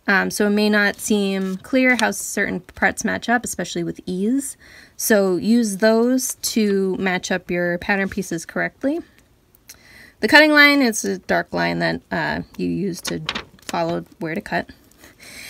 Um, 0.06 0.30
so 0.30 0.46
it 0.46 0.50
may 0.50 0.68
not 0.68 0.96
seem 0.96 1.56
clear 1.58 1.96
how 1.98 2.10
certain 2.10 2.60
parts 2.60 3.04
match 3.04 3.28
up, 3.28 3.44
especially 3.44 3.84
with 3.84 4.00
ease. 4.04 4.56
So 4.96 5.36
use 5.36 5.78
those 5.78 6.34
to 6.36 6.96
match 6.96 7.30
up 7.30 7.50
your 7.50 7.78
pattern 7.78 8.08
pieces 8.08 8.44
correctly. 8.44 9.00
The 10.20 10.28
cutting 10.28 10.52
line 10.52 10.82
is 10.82 11.04
a 11.04 11.18
dark 11.18 11.52
line 11.52 11.78
that 11.80 12.00
uh, 12.10 12.42
you 12.56 12.68
use 12.68 13.00
to 13.02 13.22
follow 13.62 14.04
where 14.18 14.34
to 14.34 14.40
cut. 14.40 14.70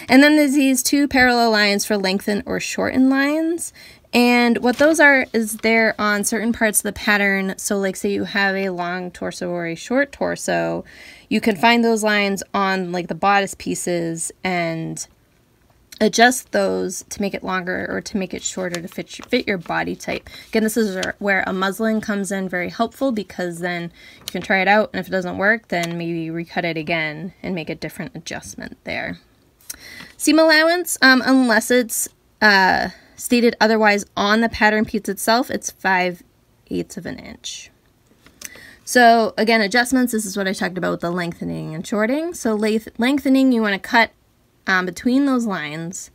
And 0.08 0.22
then 0.22 0.36
there's 0.36 0.54
these 0.54 0.82
two 0.82 1.08
parallel 1.08 1.50
lines 1.50 1.84
for 1.84 1.96
lengthen 1.96 2.42
or 2.46 2.60
shorten 2.60 3.08
lines. 3.10 3.72
And 4.14 4.58
what 4.58 4.78
those 4.78 5.00
are 5.00 5.26
is 5.32 5.56
they're 5.58 6.00
on 6.00 6.22
certain 6.22 6.52
parts 6.52 6.78
of 6.78 6.84
the 6.84 6.92
pattern. 6.92 7.54
So 7.58 7.78
like 7.78 7.96
say 7.96 8.12
you 8.12 8.24
have 8.24 8.54
a 8.54 8.70
long 8.70 9.10
torso 9.10 9.50
or 9.50 9.66
a 9.66 9.74
short 9.74 10.12
torso, 10.12 10.84
you 11.28 11.40
can 11.40 11.56
find 11.56 11.84
those 11.84 12.04
lines 12.04 12.42
on 12.54 12.92
like 12.92 13.08
the 13.08 13.16
bodice 13.16 13.56
pieces 13.58 14.30
and 14.44 15.04
adjust 16.00 16.52
those 16.52 17.04
to 17.08 17.20
make 17.20 17.34
it 17.34 17.42
longer 17.42 17.86
or 17.90 18.00
to 18.00 18.16
make 18.16 18.34
it 18.34 18.42
shorter 18.42 18.80
to 18.80 18.88
fit, 18.88 19.10
fit 19.10 19.48
your 19.48 19.58
body 19.58 19.96
type. 19.96 20.28
Again, 20.48 20.62
this 20.62 20.76
is 20.76 21.04
where 21.18 21.42
a 21.46 21.52
muslin 21.52 22.00
comes 22.00 22.30
in 22.30 22.48
very 22.48 22.68
helpful 22.68 23.10
because 23.10 23.60
then 23.60 23.92
you 24.20 24.26
can 24.26 24.42
try 24.42 24.60
it 24.60 24.68
out 24.68 24.90
and 24.92 25.00
if 25.00 25.08
it 25.08 25.12
doesn't 25.12 25.38
work, 25.38 25.68
then 25.68 25.98
maybe 25.98 26.30
recut 26.30 26.64
it 26.64 26.76
again 26.76 27.32
and 27.42 27.54
make 27.54 27.70
a 27.70 27.74
different 27.74 28.14
adjustment 28.14 28.76
there. 28.84 29.18
Seam 30.16 30.38
allowance, 30.38 30.96
um, 31.02 31.22
unless 31.24 31.70
it's 31.70 32.08
uh, 32.40 32.90
Stated 33.16 33.56
otherwise 33.60 34.04
on 34.16 34.40
the 34.40 34.48
pattern 34.48 34.84
piece 34.84 35.08
itself, 35.08 35.50
it's 35.50 35.70
5 35.70 36.22
eighths 36.70 36.96
of 36.96 37.06
an 37.06 37.18
inch. 37.18 37.70
So 38.84 39.32
again, 39.38 39.60
adjustments, 39.60 40.12
this 40.12 40.26
is 40.26 40.36
what 40.36 40.46
I 40.46 40.52
talked 40.52 40.76
about 40.76 40.90
with 40.90 41.00
the 41.00 41.10
lengthening 41.10 41.74
and 41.74 41.86
shorting. 41.86 42.34
So 42.34 42.54
lengthening, 42.54 43.52
you 43.52 43.62
want 43.62 43.74
to 43.74 43.88
cut 43.88 44.10
um, 44.66 44.86
between 44.86 45.24
those 45.24 45.46
lines 45.46 46.10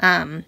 um, 0.00 0.44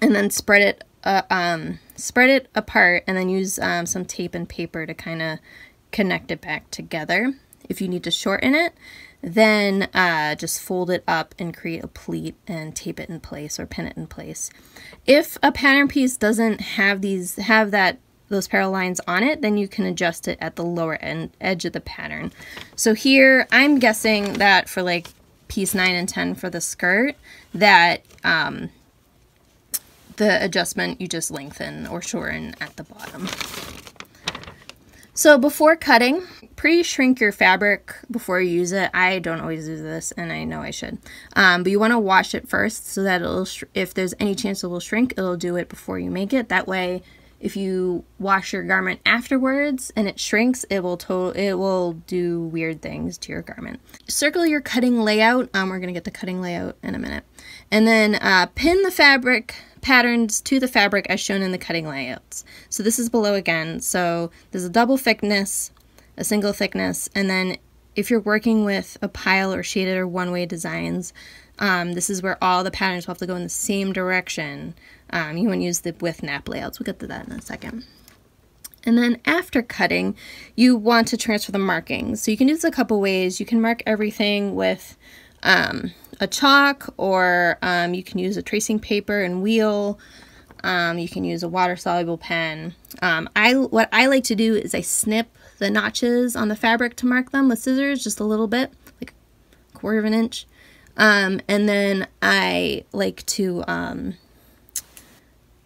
and 0.00 0.14
then 0.14 0.30
spread 0.30 0.62
it 0.62 0.84
uh, 1.04 1.22
um, 1.30 1.78
spread 1.94 2.28
it 2.28 2.48
apart 2.54 3.04
and 3.06 3.16
then 3.16 3.28
use 3.28 3.58
um, 3.60 3.86
some 3.86 4.04
tape 4.04 4.34
and 4.34 4.48
paper 4.48 4.84
to 4.84 4.94
kind 4.94 5.22
of 5.22 5.38
connect 5.92 6.30
it 6.30 6.40
back 6.40 6.70
together. 6.70 7.34
If 7.68 7.80
you 7.80 7.88
need 7.88 8.04
to 8.04 8.10
shorten 8.10 8.54
it, 8.54 8.72
then 9.22 9.88
uh, 9.94 10.34
just 10.34 10.60
fold 10.60 10.90
it 10.90 11.02
up 11.08 11.34
and 11.38 11.56
create 11.56 11.82
a 11.82 11.88
pleat 11.88 12.34
and 12.46 12.74
tape 12.74 13.00
it 13.00 13.08
in 13.08 13.20
place 13.20 13.58
or 13.58 13.66
pin 13.66 13.86
it 13.86 13.96
in 13.96 14.06
place. 14.06 14.50
If 15.06 15.38
a 15.42 15.50
pattern 15.50 15.88
piece 15.88 16.16
doesn't 16.16 16.60
have 16.60 17.00
these 17.00 17.36
have 17.36 17.70
that 17.72 17.98
those 18.28 18.46
parallel 18.46 18.72
lines 18.72 19.00
on 19.06 19.22
it, 19.22 19.40
then 19.40 19.56
you 19.56 19.66
can 19.66 19.86
adjust 19.86 20.28
it 20.28 20.38
at 20.40 20.56
the 20.56 20.64
lower 20.64 20.96
end 20.96 21.30
edge 21.40 21.64
of 21.64 21.72
the 21.72 21.80
pattern. 21.80 22.32
So 22.76 22.94
here, 22.94 23.48
I'm 23.50 23.78
guessing 23.78 24.34
that 24.34 24.68
for 24.68 24.82
like 24.82 25.08
piece 25.48 25.74
9 25.74 25.94
and 25.94 26.08
10 26.08 26.34
for 26.34 26.50
the 26.50 26.60
skirt, 26.60 27.16
that 27.54 28.02
um, 28.24 28.68
the 30.16 30.44
adjustment 30.44 31.00
you 31.00 31.08
just 31.08 31.30
lengthen 31.30 31.86
or 31.86 32.02
shorten 32.02 32.54
at 32.60 32.76
the 32.76 32.84
bottom. 32.84 33.28
So 35.18 35.36
before 35.36 35.74
cutting, 35.74 36.22
pre-shrink 36.54 37.18
your 37.18 37.32
fabric 37.32 37.92
before 38.08 38.40
you 38.40 38.50
use 38.50 38.70
it. 38.70 38.88
I 38.94 39.18
don't 39.18 39.40
always 39.40 39.66
do 39.66 39.76
this, 39.76 40.12
and 40.12 40.30
I 40.30 40.44
know 40.44 40.60
I 40.60 40.70
should. 40.70 40.98
Um, 41.34 41.64
but 41.64 41.72
you 41.72 41.80
want 41.80 41.90
to 41.90 41.98
wash 41.98 42.36
it 42.36 42.48
first 42.48 42.86
so 42.86 43.02
that 43.02 43.20
it'll, 43.20 43.48
if 43.74 43.92
there's 43.92 44.14
any 44.20 44.36
chance 44.36 44.62
it 44.62 44.68
will 44.68 44.78
shrink, 44.78 45.14
it'll 45.18 45.36
do 45.36 45.56
it 45.56 45.68
before 45.68 45.98
you 45.98 46.08
make 46.08 46.32
it. 46.32 46.50
That 46.50 46.68
way, 46.68 47.02
if 47.40 47.56
you 47.56 48.04
wash 48.20 48.52
your 48.52 48.62
garment 48.62 49.00
afterwards 49.04 49.92
and 49.96 50.06
it 50.06 50.20
shrinks, 50.20 50.62
it 50.70 50.84
will 50.84 50.96
to- 50.98 51.32
it 51.34 51.54
will 51.54 51.94
do 52.06 52.40
weird 52.40 52.80
things 52.80 53.18
to 53.18 53.32
your 53.32 53.42
garment. 53.42 53.80
Circle 54.06 54.46
your 54.46 54.60
cutting 54.60 55.00
layout. 55.02 55.50
Um, 55.52 55.70
we're 55.70 55.80
gonna 55.80 55.90
get 55.90 56.04
the 56.04 56.12
cutting 56.12 56.40
layout 56.40 56.76
in 56.80 56.94
a 56.94 56.98
minute, 57.00 57.24
and 57.72 57.88
then 57.88 58.14
uh, 58.14 58.46
pin 58.54 58.84
the 58.84 58.92
fabric 58.92 59.56
patterns 59.80 60.40
to 60.42 60.60
the 60.60 60.68
fabric 60.68 61.06
as 61.08 61.20
shown 61.20 61.42
in 61.42 61.52
the 61.52 61.58
cutting 61.58 61.86
layouts. 61.86 62.44
So 62.68 62.82
this 62.82 62.98
is 62.98 63.08
below 63.08 63.34
again. 63.34 63.80
So 63.80 64.30
there's 64.50 64.64
a 64.64 64.70
double 64.70 64.96
thickness, 64.96 65.70
a 66.16 66.24
single 66.24 66.52
thickness, 66.52 67.08
and 67.14 67.28
then 67.28 67.56
if 67.96 68.10
you're 68.10 68.20
working 68.20 68.64
with 68.64 68.96
a 69.02 69.08
pile 69.08 69.52
or 69.52 69.64
shaded 69.64 69.96
or 69.96 70.06
one-way 70.06 70.46
designs, 70.46 71.12
um, 71.58 71.94
this 71.94 72.08
is 72.08 72.22
where 72.22 72.38
all 72.42 72.62
the 72.62 72.70
patterns 72.70 73.06
will 73.06 73.14
have 73.14 73.18
to 73.18 73.26
go 73.26 73.34
in 73.34 73.42
the 73.42 73.48
same 73.48 73.92
direction. 73.92 74.74
Um, 75.10 75.36
you 75.36 75.48
want 75.48 75.60
to 75.60 75.64
use 75.64 75.80
the 75.80 75.96
with 76.00 76.22
nap 76.22 76.48
layouts. 76.48 76.78
We'll 76.78 76.84
get 76.84 77.00
to 77.00 77.08
that 77.08 77.26
in 77.26 77.32
a 77.32 77.42
second. 77.42 77.84
And 78.84 78.96
then 78.96 79.20
after 79.24 79.62
cutting, 79.62 80.16
you 80.54 80.76
want 80.76 81.08
to 81.08 81.16
transfer 81.16 81.50
the 81.50 81.58
markings. 81.58 82.22
So 82.22 82.30
you 82.30 82.36
can 82.36 82.46
do 82.46 82.54
this 82.54 82.62
a 82.62 82.70
couple 82.70 83.00
ways. 83.00 83.40
You 83.40 83.46
can 83.46 83.60
mark 83.60 83.82
everything 83.84 84.54
with 84.54 84.96
um, 85.42 85.92
a 86.20 86.26
chalk 86.26 86.92
or 86.96 87.58
um, 87.62 87.94
you 87.94 88.02
can 88.02 88.18
use 88.18 88.36
a 88.36 88.42
tracing 88.42 88.78
paper 88.78 89.22
and 89.22 89.42
wheel. 89.42 89.98
Um, 90.64 90.98
you 90.98 91.08
can 91.08 91.24
use 91.24 91.42
a 91.42 91.48
water 91.48 91.76
soluble 91.76 92.18
pen. 92.18 92.74
Um, 93.00 93.28
I 93.36 93.54
What 93.54 93.88
I 93.92 94.06
like 94.06 94.24
to 94.24 94.34
do 94.34 94.54
is 94.54 94.74
I 94.74 94.80
snip 94.80 95.28
the 95.58 95.70
notches 95.70 96.34
on 96.34 96.48
the 96.48 96.56
fabric 96.56 96.96
to 96.96 97.06
mark 97.06 97.30
them 97.30 97.48
with 97.48 97.58
scissors 97.58 98.02
just 98.02 98.20
a 98.20 98.24
little 98.24 98.48
bit, 98.48 98.72
like 99.00 99.12
a 99.74 99.78
quarter 99.78 99.98
of 99.98 100.04
an 100.04 100.14
inch. 100.14 100.46
Um, 100.96 101.40
and 101.46 101.68
then 101.68 102.08
I 102.20 102.84
like 102.92 103.24
to 103.26 103.62
um, 103.68 104.14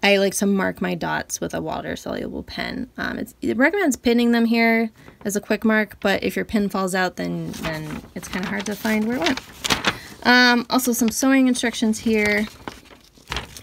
I 0.03 0.17
like 0.17 0.35
to 0.37 0.47
mark 0.47 0.81
my 0.81 0.95
dots 0.95 1.41
with 1.41 1.55
a 1.55 1.61
water 1.61 1.95
soluble 1.95 2.43
pen. 2.43 2.91
Um, 2.97 3.19
it 3.19 3.57
recommends 3.57 3.97
pinning 3.97 4.33
them 4.33 4.47
here 4.47 4.91
as 5.25 5.37
a 5.37 5.41
quick 5.41 5.65
mark, 5.65 5.97
but 6.01 6.25
if 6.25 6.35
your 6.35 6.45
pin 6.45 6.69
falls 6.69 6.95
out, 6.95 7.17
then, 7.17 7.53
then 7.63 8.03
it's 8.15 8.27
kind 8.27 8.45
of 8.45 8.51
hard 8.51 8.67
to 8.67 8.75
find 8.75 9.07
where 9.07 9.17
it 9.17 9.21
went. 9.21 9.41
Um, 10.25 10.67
also 10.71 10.93
some 10.93 11.11
sewing 11.11 11.47
instructions 11.47 12.01
here. 12.01 12.47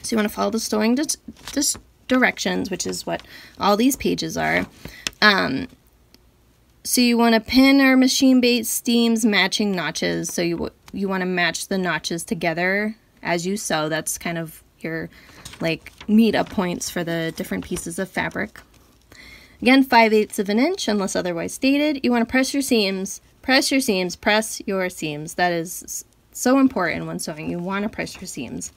So 0.02 0.16
you 0.16 0.18
want 0.18 0.30
to 0.30 0.34
follow 0.34 0.50
the 0.50 0.60
sewing 0.60 0.98
directions, 2.08 2.72
which 2.72 2.88
is 2.88 3.06
what 3.06 3.22
all 3.60 3.76
these 3.76 3.96
pages 3.98 4.38
are. 4.38 4.66
Um, 5.22 5.68
so 6.84 7.02
you 7.02 7.18
want 7.18 7.36
to 7.36 7.42
pin 7.42 7.82
or 7.82 7.98
machine 7.98 8.40
baste 8.40 8.86
seams 8.86 9.26
matching 9.26 9.72
notches. 9.72 10.34
So 10.34 10.42
you 10.42 10.72
you 10.92 11.08
want 11.08 11.22
to 11.22 11.28
match 11.28 11.68
the 11.68 11.78
notches 11.78 12.24
together 12.24 12.96
as 13.22 13.46
you 13.46 13.58
sew. 13.58 13.90
That's 13.90 14.18
kind 14.18 14.38
of 14.38 14.64
your 14.84 15.10
like 15.60 15.92
meet 16.08 16.36
up 16.36 16.50
points 16.50 16.90
for 16.90 17.04
the 17.04 17.34
different 17.36 17.66
pieces 17.66 18.00
of 18.00 18.10
fabric. 18.10 18.60
Again, 19.62 19.84
5 19.84 20.14
eighths 20.14 20.40
of 20.40 20.50
an 20.50 20.60
inch 20.60 20.88
unless 20.88 21.16
otherwise 21.16 21.54
stated. 21.54 22.00
You 22.04 22.12
want 22.12 22.28
to 22.28 22.32
press 22.32 22.54
your 22.54 22.64
seams, 22.64 23.22
press 23.42 23.72
your 23.72 23.82
seams, 23.82 24.16
press 24.16 24.62
your 24.66 24.90
seams. 24.90 25.34
That 25.34 25.52
is 25.52 26.06
so 26.32 26.60
important 26.60 27.08
when 27.08 27.20
sewing. 27.20 27.50
You 27.50 27.60
want 27.60 27.84
to 27.84 27.90
press 27.90 28.16
your 28.16 28.28
seams. 28.28 28.72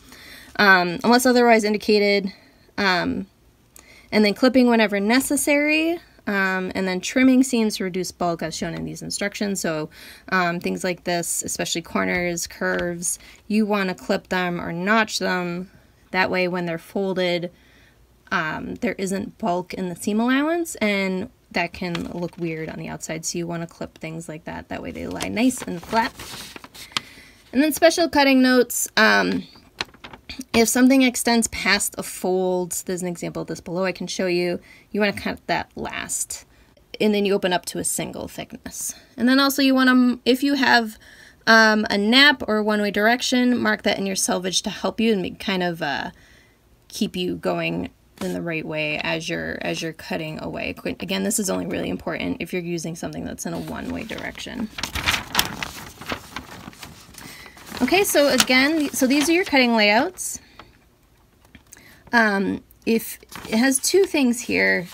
Um, 0.57 0.99
unless 1.05 1.25
otherwise 1.25 1.65
indicated. 1.65 2.33
Um, 2.77 3.27
and 4.11 4.25
then 4.25 4.35
clipping 4.35 4.69
whenever 4.69 4.99
necessary. 4.99 5.99
Um, 6.27 6.71
and 6.75 6.87
then 6.87 7.01
trimming 7.01 7.43
seams 7.43 7.77
to 7.77 7.85
reduce 7.85 8.13
bulk 8.13 8.43
as 8.43 8.57
shown 8.57 8.75
in 8.75 8.85
these 8.85 9.03
instructions. 9.03 9.61
So 9.61 9.91
um, 10.29 10.61
things 10.61 10.85
like 10.85 11.05
this, 11.05 11.43
especially 11.43 11.83
corners, 11.83 12.47
curves, 12.47 13.19
you 13.49 13.67
want 13.67 13.89
to 13.89 13.95
clip 13.95 14.29
them 14.29 14.61
or 14.61 14.73
notch 14.73 15.19
them. 15.19 15.71
That 16.13 16.31
way 16.31 16.49
when 16.49 16.67
they're 16.67 16.79
folded, 16.79 17.51
um, 18.31 18.77
there 18.77 18.95
isn't 18.97 19.37
bulk 19.39 19.75
in 19.75 19.89
the 19.89 19.97
seam 19.97 20.21
allowance 20.21 20.75
and 20.77 21.29
that 21.51 21.73
can 21.73 22.11
look 22.13 22.39
weird 22.39 22.71
on 22.71 22.79
the 22.79 22.89
outside. 22.89 23.25
So 23.25 23.39
you 23.39 23.47
want 23.47 23.63
to 23.63 23.67
clip 23.67 23.99
things 23.99 24.29
like 24.29 24.45
that. 24.45 24.69
That 24.69 24.83
way 24.83 24.91
they 24.91 25.07
lie 25.07 25.29
nice 25.29 25.61
and 25.63 25.83
flat. 25.83 26.13
And 27.53 27.63
then 27.63 27.73
special 27.73 28.09
cutting 28.09 28.41
notes. 28.41 28.89
Um, 28.97 29.45
if 30.55 30.69
something 30.69 31.03
extends 31.03 31.49
past 31.49 31.95
a 31.99 32.03
fold, 32.03 32.73
there's 32.87 33.03
an 33.03 33.09
example 33.09 33.43
of 33.43 33.49
this 33.49 33.61
below 33.61 33.85
I 33.85 33.93
can 33.93 34.07
show 34.07 34.27
you, 34.27 34.61
you 34.91 35.01
want 35.01 35.15
to 35.15 35.23
cut 35.23 35.47
that 35.47 35.71
last. 35.77 36.47
And 37.01 37.15
then 37.15 37.27
you 37.27 37.35
open 37.35 37.53
up 37.53 37.67
to 37.67 37.79
a 37.79 37.85
single 37.85 38.29
thickness. 38.29 38.95
And 39.17 39.29
then 39.29 39.41
also 39.41 39.61
you 39.61 39.75
want 39.75 39.91
to, 39.91 40.21
if 40.31 40.43
you 40.43 40.55
have 40.55 40.99
um, 41.47 41.87
a 41.91 41.99
nap 41.99 42.43
or 42.47 42.63
one-way 42.63 42.91
direction, 42.91 43.59
mark 43.59 43.83
that 43.83 43.99
in 43.99 44.07
your 44.07 44.17
selvage 44.17 44.63
to 44.63 44.71
help 44.71 45.01
you 45.01 45.13
and 45.13 45.39
kind 45.39 45.63
of 45.63 45.83
uh, 45.83 46.11
keep 46.89 47.17
you 47.17 47.37
going 47.37 47.91
in 48.21 48.33
the 48.35 48.43
right 48.43 48.65
way 48.65 48.99
as 48.99 49.29
you're 49.29 49.59
as 49.63 49.83
you're 49.83 49.93
cutting 49.93 50.41
away. 50.41 50.75
Again, 50.85 51.25
this 51.25 51.39
is 51.39 51.51
only 51.51 51.67
really 51.67 51.89
important 51.89 52.37
if 52.41 52.53
you're 52.53 52.63
using 52.63 52.95
something 52.95 53.25
that's 53.25 53.47
in 53.47 53.53
a 53.53 53.59
one-way 53.59 54.05
direction. 54.05 54.69
Okay, 57.83 58.05
so 58.05 58.29
again, 58.29 58.91
so 58.91 59.09
these 59.09 59.29
are 59.29 59.33
your 59.33 59.45
cutting 59.45 59.75
layouts. 59.75 60.39
Um, 62.13 62.63
if 62.87 63.19
it 63.49 63.57
has 63.57 63.79
two 63.81 64.05
things 64.05 64.41
here, 64.43 64.87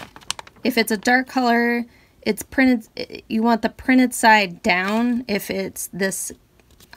if 0.65 0.79
it's 0.79 0.91
a 0.91 0.97
dark 0.97 1.29
color, 1.29 1.85
it's 2.29 2.43
printed, 2.43 3.23
you 3.31 3.43
want 3.43 3.63
the 3.63 3.71
printed 3.71 4.13
side 4.13 4.63
down. 4.63 5.25
If 5.27 5.51
it's 5.51 5.89
this, 5.95 6.31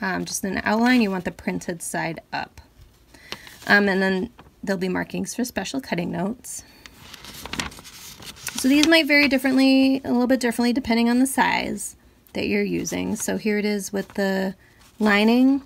um, 0.02 0.26
just 0.26 0.44
an 0.44 0.60
outline, 0.62 1.00
you 1.00 1.10
want 1.10 1.24
the 1.24 1.30
printed 1.30 1.80
side 1.80 2.20
up. 2.34 2.60
Um, 3.66 3.88
and 3.88 4.02
then 4.02 4.28
there'll 4.62 4.78
be 4.78 4.90
markings 4.90 5.34
for 5.34 5.42
special 5.46 5.80
cutting 5.80 6.12
notes. 6.12 6.64
So 8.56 8.68
these 8.68 8.86
might 8.86 9.06
vary 9.06 9.26
differently, 9.26 10.02
a 10.04 10.12
little 10.12 10.26
bit 10.26 10.38
differently 10.38 10.74
depending 10.74 11.08
on 11.08 11.18
the 11.18 11.26
size 11.26 11.96
that 12.34 12.46
you're 12.46 12.62
using. 12.62 13.16
So 13.16 13.38
here 13.38 13.56
it 13.56 13.64
is 13.64 13.90
with 13.90 14.08
the 14.08 14.54
lining 14.98 15.62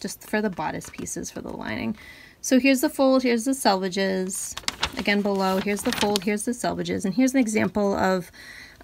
just 0.00 0.30
for 0.30 0.40
the 0.40 0.48
bodice 0.48 0.88
pieces 0.88 1.30
for 1.30 1.42
the 1.42 1.54
lining. 1.54 1.94
So 2.40 2.58
here's 2.58 2.80
the 2.80 2.88
fold, 2.88 3.22
here's 3.22 3.44
the 3.44 3.50
selvages. 3.50 4.58
Again 4.98 5.20
below, 5.20 5.58
here's 5.58 5.82
the 5.82 5.92
fold, 5.92 6.24
here's 6.24 6.46
the 6.46 6.52
selvages. 6.52 7.04
And 7.04 7.12
here's 7.12 7.34
an 7.34 7.40
example 7.40 7.94
of 7.94 8.30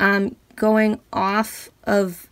um, 0.01 0.35
going 0.57 1.01
off 1.13 1.71
of, 1.85 2.29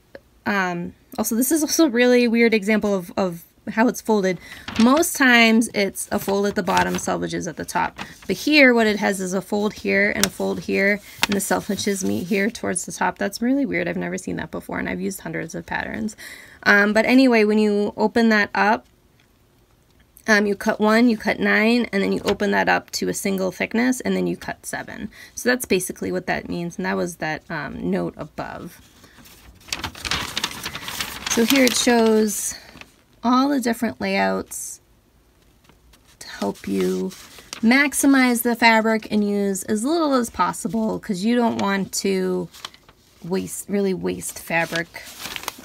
um, 0.46 0.94
also 1.16 1.36
this 1.36 1.52
is 1.52 1.62
also 1.62 1.86
a 1.86 1.90
really 1.90 2.26
weird 2.26 2.52
example 2.54 2.94
of, 2.94 3.12
of 3.16 3.44
how 3.70 3.86
it's 3.86 4.00
folded. 4.00 4.38
Most 4.80 5.14
times 5.14 5.68
it's 5.74 6.08
a 6.10 6.18
fold 6.18 6.46
at 6.46 6.54
the 6.54 6.62
bottom, 6.62 6.94
selvages 6.94 7.46
at 7.46 7.56
the 7.56 7.64
top. 7.64 7.98
But 8.26 8.36
here 8.36 8.74
what 8.74 8.86
it 8.86 8.96
has 8.96 9.20
is 9.20 9.34
a 9.34 9.42
fold 9.42 9.74
here 9.74 10.10
and 10.10 10.24
a 10.24 10.30
fold 10.30 10.60
here 10.60 11.00
and 11.24 11.34
the 11.34 11.40
selvages 11.40 12.04
meet 12.04 12.26
here 12.26 12.50
towards 12.50 12.86
the 12.86 12.92
top. 12.92 13.18
That's 13.18 13.42
really 13.42 13.66
weird. 13.66 13.86
I've 13.86 13.96
never 13.96 14.18
seen 14.18 14.36
that 14.36 14.50
before 14.50 14.78
and 14.78 14.88
I've 14.88 15.00
used 15.00 15.20
hundreds 15.20 15.54
of 15.54 15.66
patterns. 15.66 16.16
Um, 16.64 16.92
but 16.92 17.04
anyway, 17.04 17.44
when 17.44 17.58
you 17.58 17.92
open 17.96 18.30
that 18.30 18.50
up, 18.54 18.86
um, 20.28 20.46
you 20.46 20.54
cut 20.54 20.78
one, 20.78 21.08
you 21.08 21.16
cut 21.16 21.40
nine, 21.40 21.86
and 21.92 22.02
then 22.02 22.12
you 22.12 22.20
open 22.24 22.50
that 22.50 22.68
up 22.68 22.90
to 22.92 23.08
a 23.08 23.14
single 23.14 23.50
thickness, 23.50 24.00
and 24.00 24.14
then 24.14 24.26
you 24.26 24.36
cut 24.36 24.64
seven. 24.66 25.10
So 25.34 25.48
that's 25.48 25.64
basically 25.64 26.12
what 26.12 26.26
that 26.26 26.48
means, 26.48 26.76
and 26.76 26.84
that 26.84 26.96
was 26.96 27.16
that 27.16 27.42
um, 27.50 27.90
note 27.90 28.14
above. 28.18 28.80
So 31.30 31.44
here 31.44 31.64
it 31.64 31.76
shows 31.76 32.54
all 33.24 33.48
the 33.48 33.60
different 33.60 34.00
layouts 34.00 34.80
to 36.18 36.28
help 36.28 36.68
you 36.68 37.10
maximize 37.60 38.42
the 38.42 38.54
fabric 38.54 39.10
and 39.10 39.28
use 39.28 39.62
as 39.64 39.82
little 39.82 40.14
as 40.14 40.30
possible 40.30 40.98
because 40.98 41.24
you 41.24 41.34
don't 41.34 41.58
want 41.60 41.92
to 41.92 42.48
waste 43.24 43.68
really 43.68 43.94
waste 43.94 44.38
fabric 44.38 45.02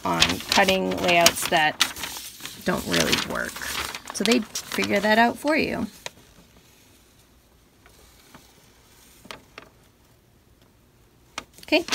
on 0.04 0.22
cutting 0.50 0.90
layouts 1.02 1.48
that 1.50 1.80
don't 2.66 2.86
really 2.88 3.16
work. 3.32 3.83
So 4.14 4.24
they 4.24 4.40
figure 4.40 5.00
that 5.00 5.18
out 5.18 5.38
for 5.38 5.56
you. 5.56 5.88
Okay, 11.64 11.86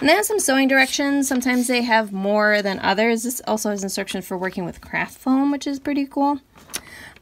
and 0.00 0.08
they 0.08 0.12
have 0.12 0.26
some 0.26 0.38
sewing 0.38 0.68
directions. 0.68 1.26
Sometimes 1.26 1.66
they 1.66 1.82
have 1.82 2.12
more 2.12 2.60
than 2.60 2.78
others. 2.80 3.22
This 3.22 3.40
also 3.46 3.70
has 3.70 3.82
instructions 3.82 4.26
for 4.26 4.36
working 4.36 4.64
with 4.64 4.80
craft 4.80 5.16
foam, 5.16 5.50
which 5.50 5.66
is 5.66 5.80
pretty 5.80 6.04
cool. 6.04 6.40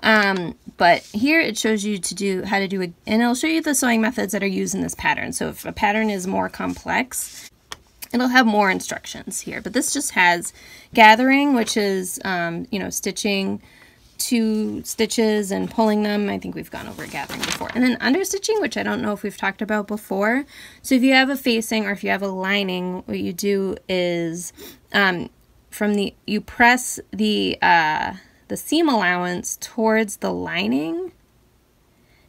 Um, 0.02 0.56
but 0.78 1.02
here 1.12 1.40
it 1.40 1.56
shows 1.56 1.84
you 1.84 1.98
to 1.98 2.14
do 2.14 2.42
how 2.42 2.58
to 2.58 2.66
do 2.66 2.80
it, 2.80 2.92
and 3.06 3.22
it'll 3.22 3.36
show 3.36 3.46
you 3.46 3.62
the 3.62 3.74
sewing 3.74 4.00
methods 4.00 4.32
that 4.32 4.42
are 4.42 4.48
used 4.48 4.74
in 4.74 4.80
this 4.80 4.96
pattern. 4.96 5.32
So 5.32 5.48
if 5.50 5.64
a 5.64 5.70
pattern 5.70 6.10
is 6.10 6.26
more 6.26 6.48
complex, 6.48 7.48
it'll 8.12 8.28
have 8.28 8.46
more 8.46 8.68
instructions 8.68 9.40
here. 9.40 9.60
But 9.60 9.74
this 9.74 9.92
just 9.92 10.12
has 10.12 10.52
gathering, 10.92 11.54
which 11.54 11.76
is, 11.76 12.18
um, 12.24 12.66
you 12.72 12.80
know, 12.80 12.90
stitching 12.90 13.62
two 14.26 14.82
stitches 14.84 15.50
and 15.50 15.70
pulling 15.70 16.02
them. 16.02 16.28
I 16.28 16.38
think 16.38 16.54
we've 16.54 16.70
gone 16.70 16.86
over 16.86 17.06
gathering 17.06 17.40
before. 17.40 17.70
And 17.74 17.82
then 17.82 17.96
understitching, 17.98 18.60
which 18.60 18.76
I 18.76 18.82
don't 18.82 19.02
know 19.02 19.12
if 19.12 19.22
we've 19.22 19.36
talked 19.36 19.62
about 19.62 19.86
before. 19.86 20.44
So 20.82 20.94
if 20.94 21.02
you 21.02 21.14
have 21.14 21.30
a 21.30 21.36
facing 21.36 21.86
or 21.86 21.92
if 21.92 22.02
you 22.04 22.10
have 22.10 22.22
a 22.22 22.28
lining, 22.28 23.02
what 23.06 23.18
you 23.18 23.32
do 23.32 23.76
is 23.88 24.52
um, 24.92 25.30
from 25.70 25.94
the, 25.94 26.14
you 26.26 26.40
press 26.40 27.00
the, 27.12 27.58
uh, 27.62 28.14
the 28.48 28.56
seam 28.56 28.88
allowance 28.88 29.58
towards 29.60 30.18
the 30.18 30.32
lining 30.32 31.12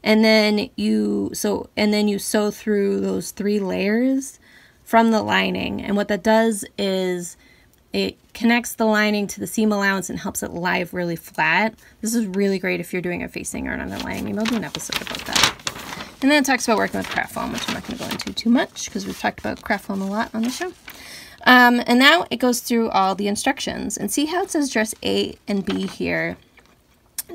and 0.03 0.23
then 0.23 0.69
you 0.75 1.31
so 1.33 1.69
and 1.77 1.93
then 1.93 2.07
you 2.07 2.19
sew 2.19 2.51
through 2.51 2.99
those 2.99 3.31
three 3.31 3.59
layers 3.59 4.39
from 4.83 5.11
the 5.11 5.21
lining 5.21 5.81
and 5.81 5.95
what 5.95 6.09
that 6.09 6.21
does 6.21 6.65
is 6.77 7.37
it 7.93 8.17
connects 8.33 8.73
the 8.73 8.85
lining 8.85 9.27
to 9.27 9.39
the 9.39 9.47
seam 9.47 9.71
allowance 9.71 10.09
and 10.09 10.19
helps 10.19 10.41
it 10.41 10.51
lie 10.51 10.85
really 10.91 11.15
flat. 11.15 11.75
This 12.01 12.15
is 12.15 12.25
really 12.25 12.57
great 12.57 12.79
if 12.79 12.91
you're 12.91 13.01
doing 13.01 13.23
a 13.23 13.29
facing 13.29 13.67
or 13.67 13.73
an 13.73 13.79
underlining. 13.79 14.25
Maybe 14.25 14.39
I'll 14.39 14.45
do 14.45 14.55
an 14.55 14.63
episode 14.63 15.01
about 15.01 15.19
that. 15.25 16.17
And 16.21 16.31
then 16.31 16.41
it 16.41 16.45
talks 16.45 16.67
about 16.67 16.77
working 16.77 16.97
with 16.97 17.09
craft 17.09 17.33
foam, 17.33 17.51
which 17.51 17.67
I'm 17.67 17.75
not 17.75 17.85
going 17.85 17.97
to 17.97 18.03
go 18.03 18.09
into 18.09 18.33
too 18.33 18.49
much 18.49 18.85
because 18.85 19.05
we've 19.05 19.19
talked 19.19 19.39
about 19.39 19.61
craft 19.61 19.85
foam 19.85 20.01
a 20.01 20.09
lot 20.09 20.33
on 20.33 20.41
the 20.41 20.49
show. 20.49 20.73
Um, 21.45 21.81
and 21.85 21.99
now 21.99 22.25
it 22.31 22.37
goes 22.37 22.61
through 22.61 22.89
all 22.89 23.13
the 23.13 23.27
instructions 23.27 23.97
and 23.97 24.11
see 24.11 24.25
how 24.25 24.43
it 24.43 24.49
says 24.49 24.71
dress 24.71 24.95
A 25.03 25.37
and 25.47 25.65
B 25.65 25.85
here. 25.85 26.37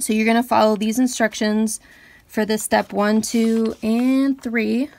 So 0.01 0.13
you're 0.13 0.25
going 0.25 0.43
to 0.43 0.49
follow 0.49 0.75
these 0.75 0.99
instructions 0.99 1.81
for 2.27 2.45
this 2.45 2.63
step 2.63 2.93
one, 2.93 3.21
two, 3.21 3.77
and 3.83 4.41
three 4.41 4.91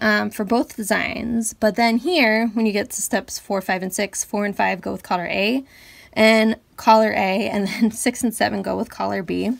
um, 0.00 0.30
for 0.30 0.44
both 0.44 0.76
designs. 0.76 1.54
But 1.54 1.76
then 1.76 1.98
here, 1.98 2.48
when 2.54 2.66
you 2.66 2.72
get 2.72 2.90
to 2.90 3.02
steps 3.02 3.38
four, 3.38 3.60
five, 3.60 3.82
and 3.82 3.92
six, 3.92 4.24
four 4.24 4.44
and 4.44 4.56
five 4.56 4.80
go 4.80 4.92
with 4.92 5.02
collar 5.02 5.26
A, 5.26 5.64
and 6.12 6.56
collar 6.76 7.12
A, 7.12 7.48
and 7.48 7.68
then 7.68 7.90
six 7.90 8.22
and 8.22 8.34
seven 8.34 8.62
go 8.62 8.76
with 8.76 8.90
collar 8.90 9.22
B, 9.22 9.52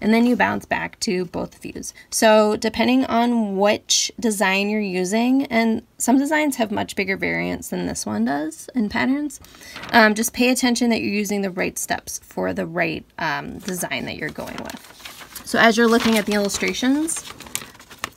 and 0.00 0.12
then 0.12 0.26
you 0.26 0.36
bounce 0.36 0.64
back 0.66 1.00
to 1.00 1.24
both 1.26 1.60
views. 1.60 1.94
So 2.10 2.56
depending 2.56 3.04
on 3.06 3.56
which 3.56 4.10
design 4.20 4.68
you're 4.68 4.80
using, 4.80 5.46
and 5.46 5.82
some 5.98 6.18
designs 6.18 6.56
have 6.56 6.70
much 6.70 6.96
bigger 6.96 7.16
variance 7.16 7.70
than 7.70 7.86
this 7.86 8.04
one 8.04 8.24
does 8.24 8.68
in 8.74 8.88
patterns, 8.88 9.40
um, 9.92 10.14
just 10.14 10.32
pay 10.32 10.50
attention 10.50 10.90
that 10.90 11.00
you're 11.00 11.12
using 11.12 11.42
the 11.42 11.50
right 11.50 11.78
steps 11.78 12.18
for 12.22 12.52
the 12.52 12.66
right 12.66 13.04
um, 13.18 13.58
design 13.58 14.04
that 14.04 14.16
you're 14.16 14.28
going 14.30 14.56
with. 14.56 15.42
So 15.44 15.58
as 15.58 15.76
you're 15.76 15.86
looking 15.86 16.18
at 16.18 16.26
the 16.26 16.32
illustrations, 16.32 17.24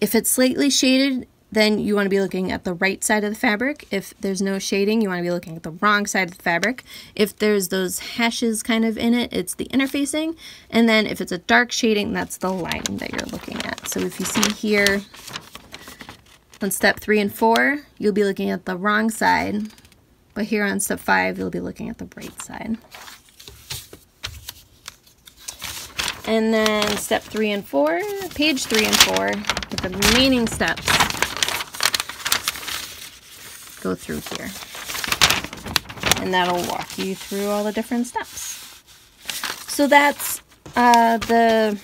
if 0.01 0.15
it's 0.15 0.29
slightly 0.29 0.69
shaded, 0.69 1.27
then 1.51 1.79
you 1.79 1.95
want 1.95 2.05
to 2.05 2.09
be 2.09 2.19
looking 2.19 2.51
at 2.51 2.63
the 2.63 2.73
right 2.73 3.03
side 3.03 3.23
of 3.23 3.33
the 3.33 3.39
fabric. 3.39 3.87
If 3.89 4.13
there's 4.19 4.41
no 4.41 4.59
shading, 4.59 5.01
you 5.01 5.09
want 5.09 5.19
to 5.19 5.23
be 5.23 5.31
looking 5.31 5.55
at 5.55 5.63
the 5.63 5.71
wrong 5.71 6.05
side 6.05 6.29
of 6.29 6.37
the 6.37 6.43
fabric. 6.43 6.83
If 7.15 7.37
there's 7.37 7.69
those 7.69 7.99
hashes 7.99 8.61
kind 8.61 8.85
of 8.85 8.97
in 8.97 9.13
it, 9.13 9.33
it's 9.33 9.55
the 9.55 9.65
interfacing. 9.65 10.37
And 10.69 10.87
then 10.87 11.07
if 11.07 11.21
it's 11.21 11.31
a 11.31 11.39
dark 11.39 11.71
shading, 11.71 12.13
that's 12.13 12.37
the 12.37 12.51
lining 12.51 12.97
that 12.97 13.11
you're 13.11 13.27
looking 13.31 13.57
at. 13.65 13.87
So 13.87 13.99
if 13.99 14.19
you 14.19 14.25
see 14.25 14.51
here 14.53 15.01
on 16.61 16.69
step 16.71 16.99
three 16.99 17.19
and 17.19 17.33
four, 17.33 17.79
you'll 17.97 18.13
be 18.13 18.23
looking 18.23 18.51
at 18.51 18.65
the 18.65 18.77
wrong 18.77 19.09
side. 19.09 19.69
But 20.35 20.45
here 20.45 20.63
on 20.63 20.79
step 20.79 20.99
five, 20.99 21.39
you'll 21.39 21.49
be 21.49 21.59
looking 21.59 21.89
at 21.89 21.97
the 21.97 22.07
right 22.15 22.39
side. 22.41 22.77
And 26.27 26.53
then 26.53 26.97
step 26.97 27.23
three 27.23 27.49
and 27.49 27.65
four, 27.65 28.01
page 28.35 28.65
three 28.65 28.85
and 28.85 28.95
four, 28.95 29.31
the 29.71 29.89
remaining 29.89 30.45
steps 30.47 31.08
go 33.81 33.95
through 33.95 34.21
here. 34.37 34.49
And 36.21 36.33
that'll 36.33 36.63
walk 36.67 36.97
you 36.97 37.15
through 37.15 37.47
all 37.47 37.63
the 37.63 37.71
different 37.71 38.07
steps. 38.07 38.83
So 39.67 39.87
that's 39.87 40.41
uh, 40.75 41.17
the 41.17 41.79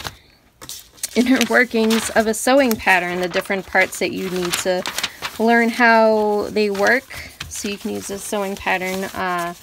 inner 1.15 1.39
workings 1.49 2.10
of 2.12 2.27
a 2.27 2.34
sewing 2.34 2.75
pattern, 2.75 3.21
the 3.21 3.29
different 3.29 3.65
parts 3.65 3.99
that 3.99 4.12
you 4.12 4.29
need 4.29 4.53
to 4.53 4.84
learn 5.39 5.69
how 5.69 6.47
they 6.49 6.69
work 6.69 7.31
so 7.49 7.69
you 7.69 7.77
can 7.77 7.91
use 7.91 8.10
a 8.10 8.19
sewing 8.19 8.55
pattern 8.55 9.05
uh, 9.15 9.53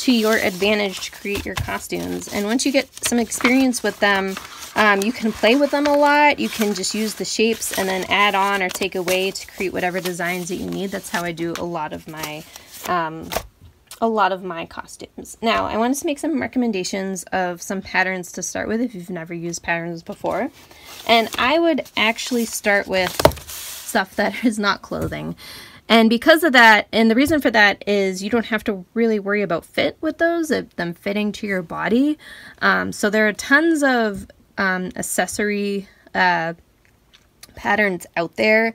to 0.00 0.12
your 0.12 0.36
advantage 0.36 1.00
to 1.00 1.10
create 1.12 1.44
your 1.44 1.54
costumes. 1.54 2.28
And 2.28 2.46
once 2.46 2.64
you 2.64 2.72
get 2.72 2.92
some 3.04 3.18
experience 3.18 3.82
with 3.82 3.98
them, 4.00 4.34
um, 4.76 5.02
you 5.02 5.12
can 5.12 5.32
play 5.32 5.56
with 5.56 5.72
them 5.72 5.86
a 5.86 5.96
lot. 5.96 6.38
You 6.38 6.48
can 6.48 6.74
just 6.74 6.94
use 6.94 7.14
the 7.14 7.24
shapes 7.24 7.76
and 7.78 7.88
then 7.88 8.04
add 8.08 8.34
on 8.34 8.62
or 8.62 8.68
take 8.68 8.94
away 8.94 9.30
to 9.30 9.46
create 9.46 9.72
whatever 9.72 10.00
designs 10.00 10.48
that 10.48 10.56
you 10.56 10.70
need. 10.70 10.90
That's 10.90 11.10
how 11.10 11.22
I 11.22 11.32
do 11.32 11.54
a 11.58 11.64
lot 11.64 11.92
of 11.92 12.08
my 12.08 12.44
um, 12.88 13.28
a 14.00 14.08
lot 14.08 14.32
of 14.32 14.42
my 14.42 14.64
costumes. 14.64 15.36
Now, 15.42 15.66
I 15.66 15.76
wanted 15.76 15.98
to 15.98 16.06
make 16.06 16.18
some 16.18 16.40
recommendations 16.40 17.24
of 17.24 17.60
some 17.60 17.82
patterns 17.82 18.32
to 18.32 18.42
start 18.42 18.66
with 18.66 18.80
if 18.80 18.94
you've 18.94 19.10
never 19.10 19.34
used 19.34 19.62
patterns 19.62 20.02
before. 20.02 20.50
And 21.06 21.28
I 21.36 21.58
would 21.58 21.86
actually 21.96 22.46
start 22.46 22.88
with 22.88 23.12
stuff 23.48 24.16
that 24.16 24.44
is 24.44 24.58
not 24.58 24.80
clothing. 24.80 25.36
And 25.90 26.08
because 26.08 26.44
of 26.44 26.52
that, 26.52 26.86
and 26.92 27.10
the 27.10 27.16
reason 27.16 27.40
for 27.40 27.50
that 27.50 27.82
is 27.84 28.22
you 28.22 28.30
don't 28.30 28.46
have 28.46 28.62
to 28.64 28.86
really 28.94 29.18
worry 29.18 29.42
about 29.42 29.64
fit 29.64 29.98
with 30.00 30.18
those, 30.18 30.48
them 30.76 30.94
fitting 30.94 31.32
to 31.32 31.48
your 31.48 31.62
body. 31.62 32.16
Um, 32.62 32.92
so 32.92 33.10
there 33.10 33.26
are 33.26 33.32
tons 33.32 33.82
of 33.82 34.28
um, 34.56 34.90
accessory 34.94 35.88
uh, 36.14 36.54
patterns 37.56 38.06
out 38.16 38.36
there. 38.36 38.72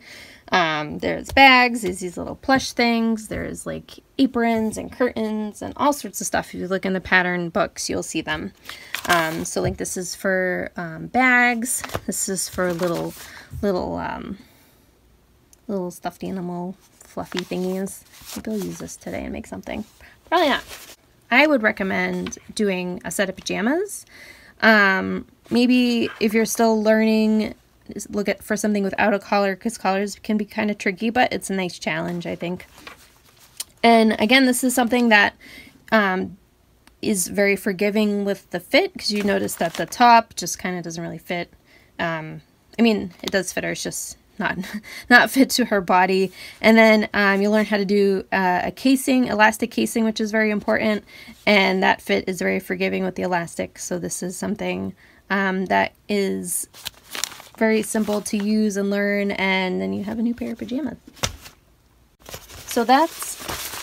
Um, 0.51 0.99
there's 0.99 1.31
bags, 1.31 1.83
there's 1.83 2.01
these 2.01 2.17
little 2.17 2.35
plush 2.35 2.73
things, 2.73 3.29
there's 3.29 3.65
like 3.65 3.91
aprons 4.19 4.77
and 4.77 4.91
curtains 4.91 5.61
and 5.61 5.73
all 5.77 5.93
sorts 5.93 6.19
of 6.19 6.27
stuff. 6.27 6.53
If 6.53 6.59
you 6.59 6.67
look 6.67 6.85
in 6.85 6.91
the 6.91 7.01
pattern 7.01 7.47
books, 7.47 7.89
you'll 7.89 8.03
see 8.03 8.21
them. 8.21 8.51
Um, 9.07 9.45
so 9.45 9.61
like 9.61 9.77
this 9.77 9.95
is 9.95 10.15
for 10.15 10.69
um, 10.75 11.07
bags, 11.07 11.81
this 12.05 12.27
is 12.27 12.49
for 12.49 12.73
little, 12.73 13.13
little, 13.61 13.95
um, 13.95 14.37
little 15.67 15.91
stuffed 15.91 16.23
animal 16.23 16.75
fluffy 17.15 17.39
thingies. 17.39 18.03
Maybe 18.35 18.51
I'll 18.51 18.65
use 18.65 18.79
this 18.79 18.97
today 18.97 19.23
and 19.23 19.31
make 19.31 19.47
something. 19.47 19.85
Probably 20.27 20.49
not. 20.49 20.63
I 21.31 21.47
would 21.47 21.63
recommend 21.63 22.37
doing 22.53 23.01
a 23.05 23.09
set 23.09 23.29
of 23.29 23.37
pajamas. 23.37 24.05
Um, 24.61 25.25
maybe 25.49 26.09
if 26.19 26.33
you're 26.33 26.45
still 26.45 26.83
learning, 26.83 27.55
look 28.09 28.27
at 28.27 28.43
for 28.43 28.57
something 28.57 28.83
without 28.83 29.13
a 29.13 29.19
collar 29.19 29.55
because 29.55 29.77
collars 29.77 30.19
can 30.23 30.35
be 30.35 30.43
kind 30.43 30.69
of 30.69 30.77
tricky, 30.77 31.09
but 31.09 31.31
it's 31.31 31.49
a 31.49 31.53
nice 31.53 31.79
challenge, 31.79 32.27
I 32.27 32.35
think. 32.35 32.67
And 33.81 34.19
again, 34.19 34.45
this 34.45 34.61
is 34.61 34.75
something 34.75 35.07
that 35.07 35.35
um, 35.93 36.37
is 37.01 37.29
very 37.29 37.55
forgiving 37.55 38.25
with 38.25 38.49
the 38.49 38.59
fit 38.59 38.91
because 38.91 39.13
you 39.13 39.23
notice 39.23 39.55
that 39.55 39.75
the 39.75 39.85
top 39.85 40.35
just 40.35 40.59
kind 40.59 40.77
of 40.77 40.83
doesn't 40.83 41.01
really 41.01 41.17
fit. 41.17 41.49
Um, 41.97 42.41
I 42.77 42.81
mean, 42.81 43.13
it 43.23 43.31
does 43.31 43.53
fit 43.53 43.63
her, 43.63 43.71
it's 43.71 43.83
just 43.83 44.17
not 44.39 44.57
not 45.09 45.29
fit 45.31 45.49
to 45.51 45.65
her 45.65 45.81
body. 45.81 46.31
And 46.61 46.77
then 46.77 47.09
um, 47.13 47.41
you 47.41 47.49
learn 47.49 47.65
how 47.65 47.77
to 47.77 47.85
do 47.85 48.25
uh, 48.31 48.61
a 48.65 48.71
casing, 48.71 49.27
elastic 49.27 49.71
casing, 49.71 50.05
which 50.05 50.19
is 50.19 50.31
very 50.31 50.51
important. 50.51 51.03
And 51.45 51.83
that 51.83 52.01
fit 52.01 52.25
is 52.27 52.39
very 52.39 52.59
forgiving 52.59 53.03
with 53.03 53.15
the 53.15 53.23
elastic. 53.23 53.79
So 53.79 53.99
this 53.99 54.23
is 54.23 54.37
something 54.37 54.95
um, 55.29 55.65
that 55.65 55.93
is 56.07 56.67
very 57.57 57.81
simple 57.81 58.21
to 58.21 58.37
use 58.37 58.77
and 58.77 58.89
learn. 58.89 59.31
And 59.31 59.81
then 59.81 59.93
you 59.93 60.03
have 60.03 60.19
a 60.19 60.21
new 60.21 60.35
pair 60.35 60.53
of 60.53 60.57
pajamas. 60.57 60.97
So 62.67 62.83
that's 62.83 63.74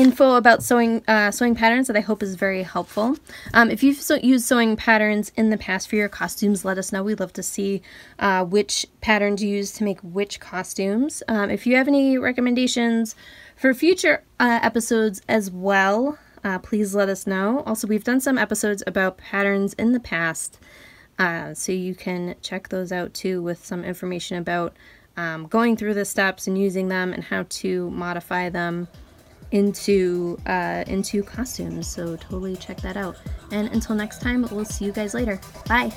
info 0.00 0.36
about 0.36 0.62
sewing 0.62 1.02
uh, 1.06 1.30
sewing 1.30 1.54
patterns 1.54 1.86
that 1.86 1.96
I 1.96 2.00
hope 2.00 2.22
is 2.22 2.34
very 2.34 2.62
helpful. 2.62 3.16
Um, 3.52 3.70
if 3.70 3.82
you've 3.82 4.00
so 4.00 4.14
used 4.14 4.46
sewing 4.46 4.74
patterns 4.74 5.30
in 5.36 5.50
the 5.50 5.58
past 5.58 5.88
for 5.88 5.96
your 5.96 6.08
costumes, 6.08 6.64
let 6.64 6.78
us 6.78 6.90
know. 6.90 7.02
We'd 7.02 7.20
love 7.20 7.34
to 7.34 7.42
see 7.42 7.82
uh, 8.18 8.44
which 8.44 8.86
patterns 9.02 9.42
you 9.42 9.50
use 9.50 9.72
to 9.72 9.84
make 9.84 10.00
which 10.00 10.40
costumes. 10.40 11.22
Um, 11.28 11.50
if 11.50 11.66
you 11.66 11.76
have 11.76 11.86
any 11.86 12.16
recommendations 12.16 13.14
for 13.56 13.74
future 13.74 14.24
uh, 14.38 14.60
episodes 14.62 15.20
as 15.28 15.50
well, 15.50 16.18
uh, 16.42 16.58
please 16.60 16.94
let 16.94 17.10
us 17.10 17.26
know. 17.26 17.62
Also, 17.66 17.86
we've 17.86 18.04
done 18.04 18.20
some 18.20 18.38
episodes 18.38 18.82
about 18.86 19.18
patterns 19.18 19.74
in 19.74 19.92
the 19.92 20.00
past, 20.00 20.58
uh, 21.18 21.52
so 21.52 21.72
you 21.72 21.94
can 21.94 22.36
check 22.40 22.70
those 22.70 22.90
out 22.90 23.12
too 23.12 23.42
with 23.42 23.64
some 23.66 23.84
information 23.84 24.38
about 24.38 24.74
um, 25.18 25.46
going 25.46 25.76
through 25.76 25.92
the 25.92 26.06
steps 26.06 26.46
and 26.46 26.56
using 26.56 26.88
them 26.88 27.12
and 27.12 27.24
how 27.24 27.44
to 27.50 27.90
modify 27.90 28.48
them 28.48 28.88
into 29.52 30.38
uh, 30.46 30.84
into 30.86 31.22
costumes. 31.22 31.88
So 31.88 32.16
totally 32.16 32.56
check 32.56 32.80
that 32.82 32.96
out. 32.96 33.16
And 33.50 33.68
until 33.68 33.96
next 33.96 34.20
time, 34.20 34.46
we'll 34.50 34.64
see 34.64 34.84
you 34.84 34.92
guys 34.92 35.14
later. 35.14 35.40
Bye. 35.66 35.92